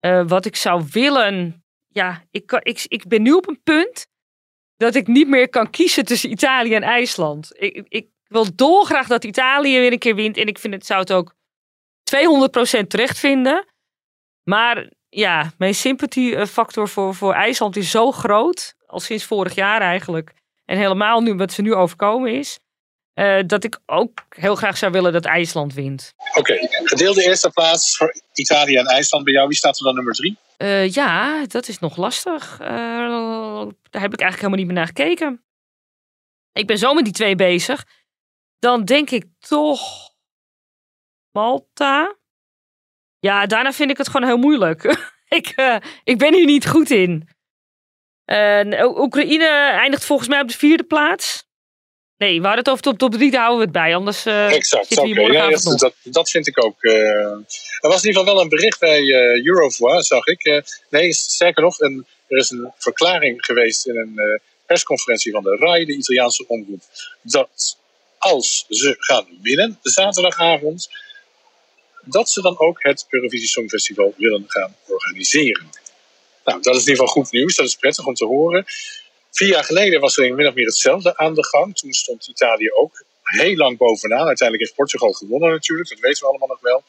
[0.00, 1.64] Uh, wat ik zou willen.
[1.88, 4.06] Ja, ik, kan, ik, ik ben nu op een punt
[4.76, 7.50] dat ik niet meer kan kiezen tussen Italië en IJsland.
[7.54, 10.36] Ik, ik wil dolgraag dat Italië weer een keer wint.
[10.36, 11.34] En ik vind het, zou het ook
[12.82, 13.66] 200% terecht vinden.
[14.42, 18.74] Maar ja, mijn sympathiefactor voor, voor IJsland is zo groot.
[18.92, 20.32] Al sinds vorig jaar eigenlijk.
[20.64, 22.58] En helemaal nu wat ze nu overkomen is.
[23.14, 26.14] Uh, dat ik ook heel graag zou willen dat IJsland wint.
[26.28, 26.68] Oké, okay.
[26.70, 29.48] gedeelde eerste plaats voor Italië en IJsland bij jou.
[29.48, 30.36] Wie staat er dan nummer drie?
[30.58, 32.58] Uh, ja, dat is nog lastig.
[32.60, 32.68] Uh,
[33.90, 35.44] daar heb ik eigenlijk helemaal niet meer naar gekeken.
[36.52, 37.84] Ik ben zo met die twee bezig.
[38.58, 40.10] Dan denk ik toch
[41.30, 42.16] Malta.
[43.18, 44.82] Ja, daarna vind ik het gewoon heel moeilijk.
[45.38, 47.28] ik, ik ben hier niet goed in.
[48.26, 49.48] Uh, Oekraïne
[49.80, 51.44] eindigt volgens mij op de vierde plaats.
[52.16, 53.96] Nee, we hadden het over top, top 3, daar houden we het bij.
[53.96, 54.98] Anders uh, exact.
[54.98, 55.32] Okay.
[55.32, 56.82] Ja, dat, dat, dat, vind ik ook.
[56.82, 57.44] Uh, er
[57.80, 60.62] was in ieder geval wel een bericht bij uh, Eurovoix, zag ik.
[60.90, 65.84] nee, sterker nog, een, er is een verklaring geweest in een persconferentie van de RAI,
[65.84, 66.82] de Italiaanse omroep,
[67.22, 67.76] dat
[68.18, 70.90] als ze gaan winnen, zaterdagavond,
[72.04, 75.70] dat ze dan ook het Eurovisie Songfestival willen gaan organiseren.
[76.44, 77.56] Nou, dat is in ieder geval goed nieuws.
[77.56, 78.64] Dat is prettig om te horen.
[79.30, 81.76] Vier jaar geleden was er min of meer hetzelfde aan de gang.
[81.76, 84.26] Toen stond Italië ook heel lang bovenaan.
[84.26, 85.88] Uiteindelijk heeft Portugal gewonnen natuurlijk.
[85.88, 86.82] Dat weten we allemaal nog wel.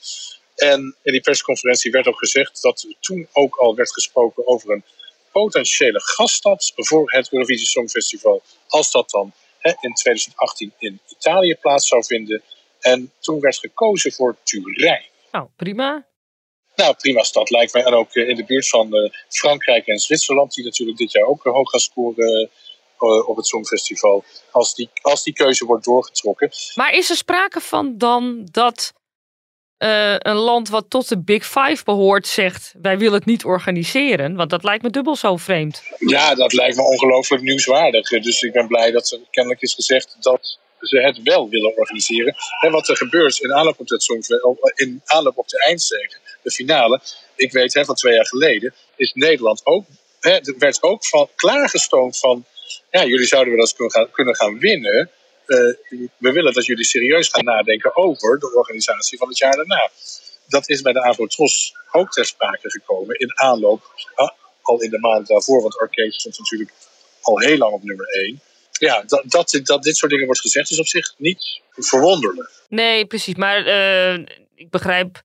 [0.55, 4.83] En in die persconferentie werd ook gezegd dat toen ook al werd gesproken over een
[5.31, 8.41] potentiële gaststad voor het Eurovisie Songfestival.
[8.67, 12.41] Als dat dan hè, in 2018 in Italië plaats zou vinden.
[12.79, 15.05] En toen werd gekozen voor Turijn.
[15.31, 16.05] Nou, prima.
[16.75, 17.83] Nou, prima stad lijkt mij.
[17.83, 21.43] En ook in de buurt van uh, Frankrijk en Zwitserland, die natuurlijk dit jaar ook
[21.43, 22.49] hoog gaan scoren
[23.25, 24.23] op het Songfestival.
[24.51, 26.49] Als die, als die keuze wordt doorgetrokken.
[26.75, 28.93] Maar is er sprake van dan dat
[29.83, 34.35] uh, een land wat tot de Big Five behoort zegt: wij willen het niet organiseren?
[34.35, 35.83] Want dat lijkt me dubbel zo vreemd.
[35.99, 38.09] Ja, dat lijkt me ongelooflijk nieuwswaardig.
[38.09, 42.35] Dus ik ben blij dat er kennelijk is gezegd dat ze het wel willen organiseren.
[42.61, 47.01] En wat er gebeurt in aanloop op, het in aanloop op de eindzege, de finale.
[47.35, 49.85] Ik weet hè, van twee jaar geleden is Nederland ook,
[50.19, 52.45] hè, er werd ook van, klaargestoomd van,
[52.91, 55.09] ja, jullie zouden wel eens kunnen gaan, kunnen gaan winnen.
[55.47, 55.73] Uh,
[56.17, 59.91] we willen dat jullie serieus gaan nadenken over de organisatie van het jaar daarna.
[60.47, 63.81] Dat is bij de Avotros ook ter sprake gekomen in aanloop,
[64.15, 64.29] uh,
[64.61, 66.71] al in de maanden daarvoor, want Arcade stond natuurlijk
[67.21, 68.41] al heel lang op nummer 1
[68.83, 69.23] ja, dat,
[69.63, 72.49] dat, dit soort dingen wordt gezegd is op zich niet verwonderlijk.
[72.69, 73.35] Nee, precies.
[73.35, 74.25] Maar uh,
[74.55, 75.21] ik begrijp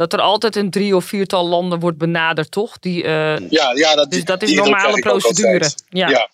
[0.00, 2.78] dat er altijd een drie of viertal landen wordt benaderd, toch?
[2.78, 5.70] Die, uh, ja, ja, dat, dus dat is normale procedure.
[5.88, 6.08] Ja.
[6.08, 6.30] ja.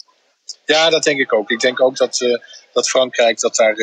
[0.64, 0.90] Ja.
[0.90, 1.50] dat denk ik ook.
[1.50, 2.38] Ik denk ook dat, uh,
[2.72, 3.74] dat Frankrijk, dat daar,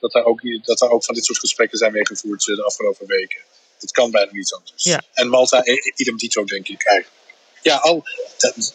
[0.00, 3.40] dat, daar ook, dat daar ook van dit soort gesprekken zijn meegevoerd de afgelopen weken.
[3.78, 4.84] Het kan bijna niet anders.
[4.84, 5.02] Ja.
[5.12, 5.62] En Malta,
[5.94, 7.22] idem dito, denk ik eigenlijk.
[7.62, 8.02] Ja, al,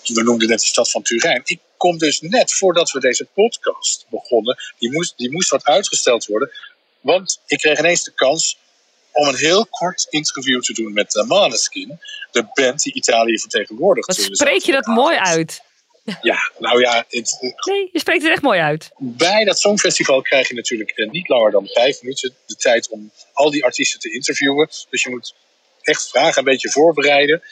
[0.03, 1.41] we noemden net de stad van Turijn.
[1.43, 6.25] Ik kom dus net voordat we deze podcast begonnen, die moest, die moest wat uitgesteld
[6.25, 6.51] worden.
[7.01, 8.57] Want ik kreeg ineens de kans
[9.14, 11.99] om een heel kort interview te doen met de Maneskin,
[12.32, 14.07] de band die Italië vertegenwoordigt.
[14.07, 15.61] Wat spreek je dat mooi uit?
[16.22, 17.05] Ja, nou ja.
[17.09, 18.91] Het, nee, je spreekt het echt mooi uit.
[18.97, 23.11] Bij dat Songfestival krijg je natuurlijk eh, niet langer dan vijf minuten de tijd om
[23.34, 24.70] al die artiesten te interviewen.
[24.89, 25.36] Dus je moet
[25.84, 27.43] echt vragen een beetje voorbereiden.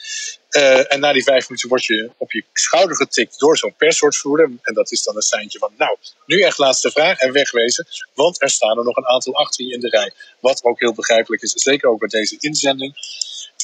[0.51, 4.51] Uh, en na die vijf minuten word je op je schouder getikt door zo'n perswoordvoerder.
[4.61, 7.88] En dat is dan een seintje van, nou, nu echt laatste vraag en wegwezen.
[8.13, 10.11] Want er staan er nog een aantal achter je in de rij.
[10.39, 12.93] Wat ook heel begrijpelijk is, zeker ook bij deze inzending.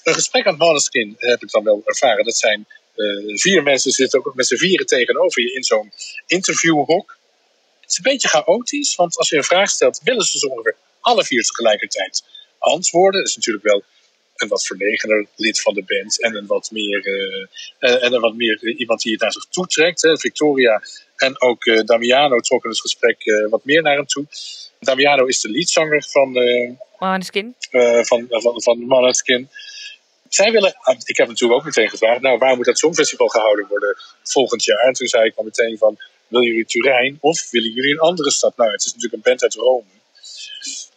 [0.03, 2.25] Een gesprek aan Måneskin heb ik dan wel ervaren.
[2.25, 5.91] Dat zijn uh, vier mensen zitten ook met z'n vieren tegenover je in zo'n
[6.25, 7.17] interviewhok.
[7.81, 10.75] Het is een beetje chaotisch, want als je een vraag stelt, willen ze zo ongeveer
[11.01, 12.23] alle vier tegelijkertijd
[12.59, 13.19] antwoorden.
[13.19, 13.83] Dat is natuurlijk wel
[14.41, 17.05] een wat verlegener lid van de band en een wat meer,
[17.79, 20.01] uh, en een wat meer iemand die het naar zich toe trekt.
[20.01, 20.17] Hè.
[20.17, 20.81] Victoria
[21.15, 24.25] en ook uh, Damiano trokken het gesprek wat meer naar hem toe.
[24.79, 27.55] Damiano is de leadzanger van uh, Maneskin.
[28.01, 29.49] van, van, van Maneskin.
[30.29, 33.67] Zij willen, ah, ik heb natuurlijk ook meteen gevraagd, nou waar moet dat Songfestival gehouden
[33.67, 34.83] worden volgend jaar?
[34.83, 38.31] En toen zei ik al meteen van, willen jullie Turijn of willen jullie een andere
[38.31, 38.57] stad?
[38.57, 39.83] Nou, het is natuurlijk een band uit Rome.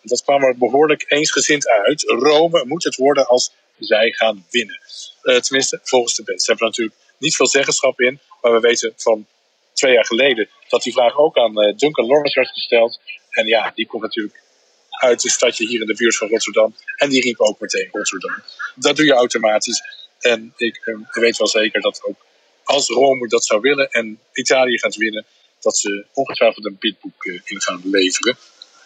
[0.02, 2.02] Dat kwam er behoorlijk eensgezind uit.
[2.02, 4.80] Rome moet het worden als zij gaan winnen.
[5.22, 6.42] Uh, tenminste, volgens de band.
[6.42, 8.20] Ze hebben natuurlijk niet veel zeggenschap in.
[8.40, 9.26] Maar we weten van
[9.72, 13.00] twee jaar geleden dat die vraag ook aan uh, Duncan Lawrence werd gesteld.
[13.30, 14.42] En ja, die komt natuurlijk
[14.90, 16.74] uit een stadje hier in de buurt van Rotterdam.
[16.96, 18.42] En die riep ook meteen Rotterdam.
[18.74, 19.82] Dat doe je automatisch.
[20.20, 22.26] En ik uh, weet wel zeker dat ook
[22.64, 25.24] als Rome dat zou willen en Italië gaat winnen,
[25.60, 28.36] dat ze ongetwijfeld een bidboek uh, in gaan leveren.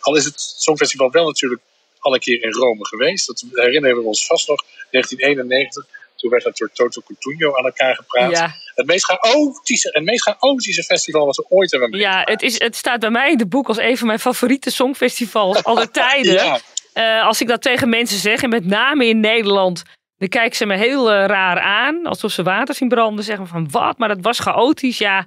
[0.05, 1.61] Al is het Songfestival wel natuurlijk
[1.99, 3.27] al een keer in Rome geweest.
[3.27, 4.65] Dat herinneren we ons vast nog.
[4.91, 5.87] 1991.
[6.17, 8.31] Toen werd dat door Toto Cutugno aan elkaar gepraat.
[8.31, 8.55] Ja.
[8.75, 12.77] Het, meest chaotische, het meest chaotische festival wat we ooit hebben Ja, het, is, het
[12.77, 16.33] staat bij mij in de boek als een van mijn favoriete songfestivals aller tijden.
[16.33, 16.61] Ja.
[16.95, 19.83] Uh, als ik dat tegen mensen zeg, en met name in Nederland,
[20.17, 22.07] dan kijken ze me heel uh, raar aan.
[22.07, 23.25] Alsof ze water zien branden.
[23.25, 24.99] Zeggen van wat, maar dat was chaotisch.
[24.99, 25.27] Ja,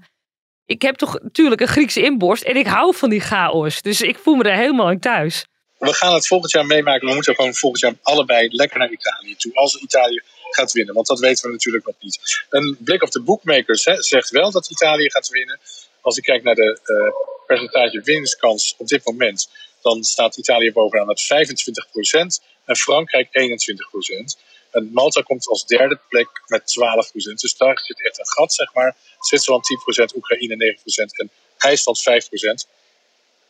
[0.68, 3.82] ik heb toch natuurlijk een Griekse inborst en ik hou van die chaos.
[3.82, 5.46] Dus ik voel me daar helemaal in thuis.
[5.78, 7.08] We gaan het volgend jaar meemaken.
[7.08, 9.56] We moeten gewoon volgend jaar allebei lekker naar Italië toe.
[9.56, 12.46] Als Italië gaat winnen, want dat weten we natuurlijk nog niet.
[12.50, 15.60] Een blik op de bookmakers hè, zegt wel dat Italië gaat winnen.
[16.02, 17.14] Als ik kijk naar de uh,
[17.46, 19.50] percentage winstkans op dit moment,
[19.82, 24.47] dan staat Italië bovenaan met 25% en Frankrijk 21%.
[24.72, 27.14] En Malta komt als derde plek met 12%.
[27.14, 28.96] Dus daar zit echt een gat, zeg maar.
[29.20, 29.66] Zwitserland
[30.12, 30.84] 10%, Oekraïne 9%
[31.18, 32.76] en IJsland 5%.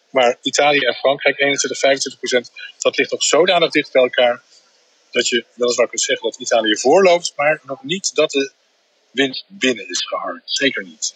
[0.10, 4.42] Maar Italië en Frankrijk 21, 25%, dat ligt nog zodanig dicht bij elkaar.
[5.12, 8.52] Dat je weliswaar kunt zeggen dat Italië voorloopt, maar nog niet dat de
[9.12, 10.42] winst binnen is geharkt.
[10.46, 11.16] Zeker niet.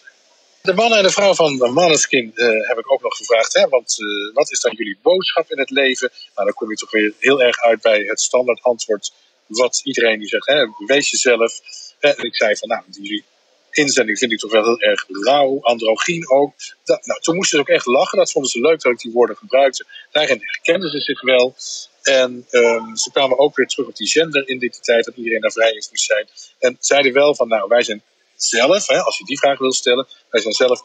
[0.62, 3.54] De mannen en de vrouw van Maneskin uh, heb ik ook nog gevraagd.
[3.54, 3.68] Hè?
[3.68, 6.10] Want uh, wat is dan jullie boodschap in het leven?
[6.34, 9.12] Nou, dan kom je toch weer heel erg uit bij het standaard antwoord.
[9.58, 10.66] Wat iedereen die zegt, hè?
[10.86, 11.60] wees jezelf.
[12.00, 13.24] En ik zei van, nou, jullie
[13.70, 16.54] inzending vind ik toch wel heel erg rauw, androgyn ook.
[16.84, 18.18] Dat, nou, toen moesten ze ook echt lachen.
[18.18, 19.86] Dat vonden ze leuk dat ik die woorden gebruikte.
[20.10, 21.54] Daarin herkenden ze zich wel.
[22.02, 25.84] En um, ze kwamen ook weer terug op die genderidentiteit, dat iedereen daar vrij in
[25.90, 26.28] moest zijn.
[26.58, 28.02] En zeiden wel van, nou, wij zijn
[28.36, 30.82] zelf, hè, als je die vraag wil stellen, wij zijn zelf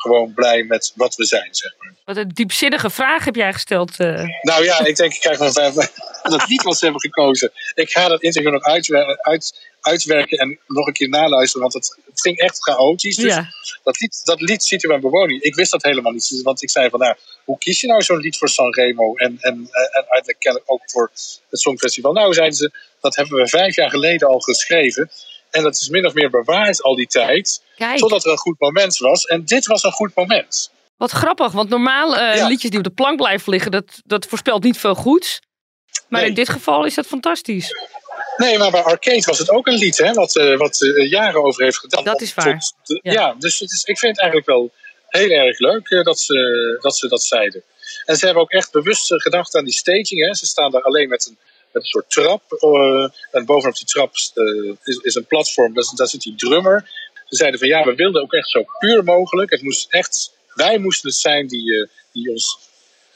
[0.00, 1.94] gewoon blij met wat we zijn, zeg maar.
[2.04, 4.00] Wat een diepzinnige vraag heb jij gesteld.
[4.00, 4.24] Uh...
[4.42, 5.74] Nou ja, ik denk, ik krijg nog vijf
[6.22, 7.52] dat lied wat ze hebben gekozen.
[7.74, 11.98] Ik ga dat interview nog uitwer uit, uitwerken en nog een keer naluisteren, want het,
[12.10, 13.16] het ging echt chaotisch.
[13.16, 13.48] Dus Ja.
[13.82, 15.42] dat, lied, dat lied ziet u bij bewoning.
[15.42, 18.18] Ik wist dat helemaal niet, want ik zei van, nou, hoe kies je nou zo'n
[18.18, 21.10] lied voor Sanremo en, en, en uiteindelijk ook voor
[21.50, 22.12] het Songfestival?
[22.12, 25.10] Nou, zeiden ze, dat hebben we vijf jaar geleden al geschreven.
[25.50, 27.62] En dat is min of meer bewaard al die tijd.
[27.76, 29.24] Kijk, Totdat er een goed moment was.
[29.24, 30.70] En dit was een goed moment.
[30.96, 31.52] wat grappig.
[31.52, 32.46] Want normaal eh, Ja.
[32.46, 35.40] liedjes die op de plank blijven liggen, dat, dat voorspelt niet veel goeds.
[36.08, 36.28] Maar Nee.
[36.28, 37.70] in dit geval is dat fantastisch.
[38.36, 41.44] Nee, maar bij Arcade was het ook een lied, hè, wat, eh, wat eh, jaren
[41.44, 42.04] over heeft gedaan.
[42.04, 42.58] Dat is Tot waar.
[42.82, 43.12] de- Ja.
[43.12, 43.34] ja.
[43.38, 44.72] dus het is, ik vind het eigenlijk wel
[45.08, 47.62] heel erg leuk dat, ze, dat ze dat zeiden.
[48.04, 50.26] En ze hebben ook echt bewust gedacht aan die staging.
[50.26, 50.34] Hè.
[50.34, 51.38] Ze staan daar alleen met een,
[51.72, 52.42] met een soort trap.
[52.52, 56.90] eh, en bovenop die trap eh, is, is een platform, daar, daar zit die drummer.
[57.28, 59.50] Ze zeiden van ja, we wilden ook echt zo puur mogelijk.
[59.50, 62.58] Het moest echt, wij moesten het zijn die, eh, die ons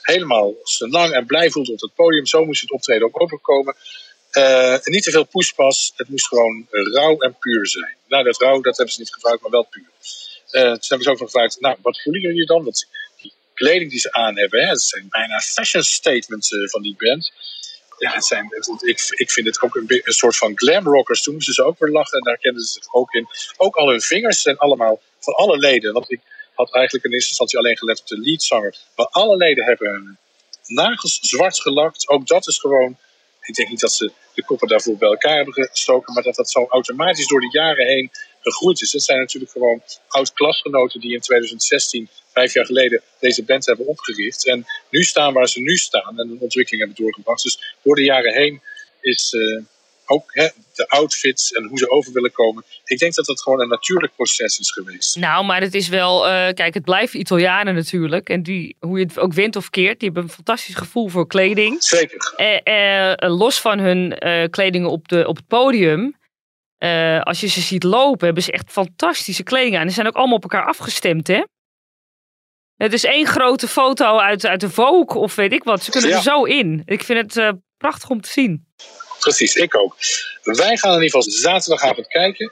[0.03, 2.27] helemaal lang en blij voelden op het podium.
[2.27, 3.77] Zo moest het optreden ook overkomen.
[4.85, 5.93] Niet te veel poespas.
[5.97, 7.97] Het moest gewoon rauw en puur zijn.
[8.09, 9.91] Nou, dat rauw, dat hebben ze niet gebruikt, maar wel puur.
[10.53, 12.65] Eh, toen hebben ze ook nog gevraagd, nou, wat voelen jullie dan?
[12.65, 12.87] Dat
[13.21, 17.33] die kleding die ze aan hebben, hè, dat zijn bijna fashion statements van die band.
[18.03, 18.47] Ja, het zijn,
[18.81, 21.23] ik, ik vind het ook een soort van glam rockers.
[21.23, 23.29] Toen moesten ze ook weer lachen en daar kenden ze zich ook in.
[23.57, 25.93] Ook al hun vingers zijn allemaal van alle leden.
[25.93, 26.21] Want ik
[26.55, 28.77] had eigenlijk in eerste instantie alleen gelet op de leadzanger.
[28.97, 30.19] Maar alle leden hebben hun
[30.67, 32.09] nagels zwart gelakt.
[32.09, 32.97] Ook dat is gewoon.
[33.41, 36.51] Ik denk niet dat ze de koppen daarvoor bij elkaar hebben gestoken, maar dat dat
[36.51, 38.11] zo automatisch door de jaren heen
[38.43, 38.93] gegroeid is.
[38.93, 44.47] Het zijn natuurlijk gewoon oud-klasgenoten die in 2016, vijf jaar geleden, deze band hebben opgericht.
[44.47, 47.43] En nu staan waar ze nu staan en een ontwikkeling hebben doorgebracht.
[47.43, 48.62] Dus door de jaren heen
[49.01, 49.62] is eh,
[50.07, 52.64] ook hè, de outfits en hoe ze over willen komen.
[52.84, 55.16] Ik denk dat dat gewoon een natuurlijk proces is geweest.
[55.16, 58.28] Nou, maar het is wel, eh, kijk, het blijven Italianen natuurlijk.
[58.28, 61.26] En die, hoe je het ook wint of keert, die hebben een fantastisch gevoel voor
[61.26, 61.82] kleding.
[61.82, 62.32] Zeker.
[62.64, 66.16] Eh, los van hun eh, kleding op, de, op het podium.
[66.83, 69.89] Eh, als je ze ziet lopen, hebben ze echt fantastische kleding aan.
[69.89, 71.43] Ze zijn ook allemaal op elkaar afgestemd, hè?
[72.76, 75.83] Het is één grote foto uit, uit de Vogue of weet ik wat.
[75.83, 76.16] Ze kunnen Ja.
[76.16, 76.83] er zo in.
[76.85, 78.66] Ik vind het eh, prachtig om te zien.
[79.18, 79.97] Precies, ik ook.
[80.43, 82.51] Wij gaan in ieder geval zaterdagavond kijken.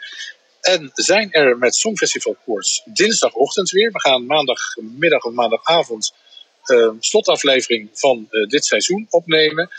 [0.61, 3.91] En zijn er met Songfestival Koorts dinsdagochtend weer.
[3.93, 6.15] We gaan maandagmiddag of maandagavond
[6.65, 9.71] eh, slotaflevering van eh, dit seizoen opnemen.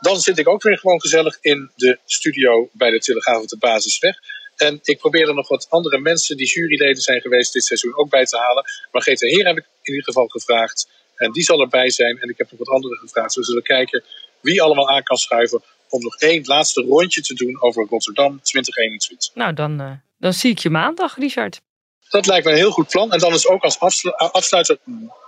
[0.00, 3.58] Dan zit ik ook weer gewoon gezellig in de studio bij de Telegraaf op de
[3.58, 4.16] Basisweg.
[4.56, 8.10] En ik probeer er nog wat andere mensen die juryleden zijn geweest dit seizoen ook
[8.10, 8.62] bij te halen.
[8.64, 10.88] Maar Margrethe Heer heb ik in ieder geval gevraagd.
[11.16, 12.18] En die zal erbij zijn.
[12.20, 13.34] En ik heb nog wat anderen gevraagd.
[13.34, 14.04] We zullen kijken
[14.40, 19.34] wie allemaal aan kan schuiven om nog één laatste rondje te doen over Rotterdam 2021.
[19.34, 21.60] Nou, dan, uh, dan zie ik je maandag, Richard.
[22.08, 23.12] Dat lijkt me een heel goed plan.
[23.12, 23.78] En dan is ook als
[24.16, 24.78] afsluiter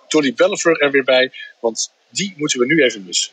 [0.08, 1.32] Dolly Bellever er weer bij.
[1.60, 3.32] Want die moeten we nu even missen.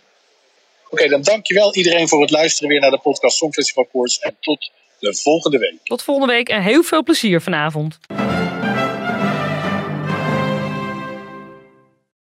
[0.89, 4.19] Oké, dan dankjewel iedereen voor het luisteren weer naar de podcast Songfestival Koorts.
[4.19, 5.79] En tot de volgende week.
[5.83, 7.99] Tot volgende week en heel veel plezier vanavond.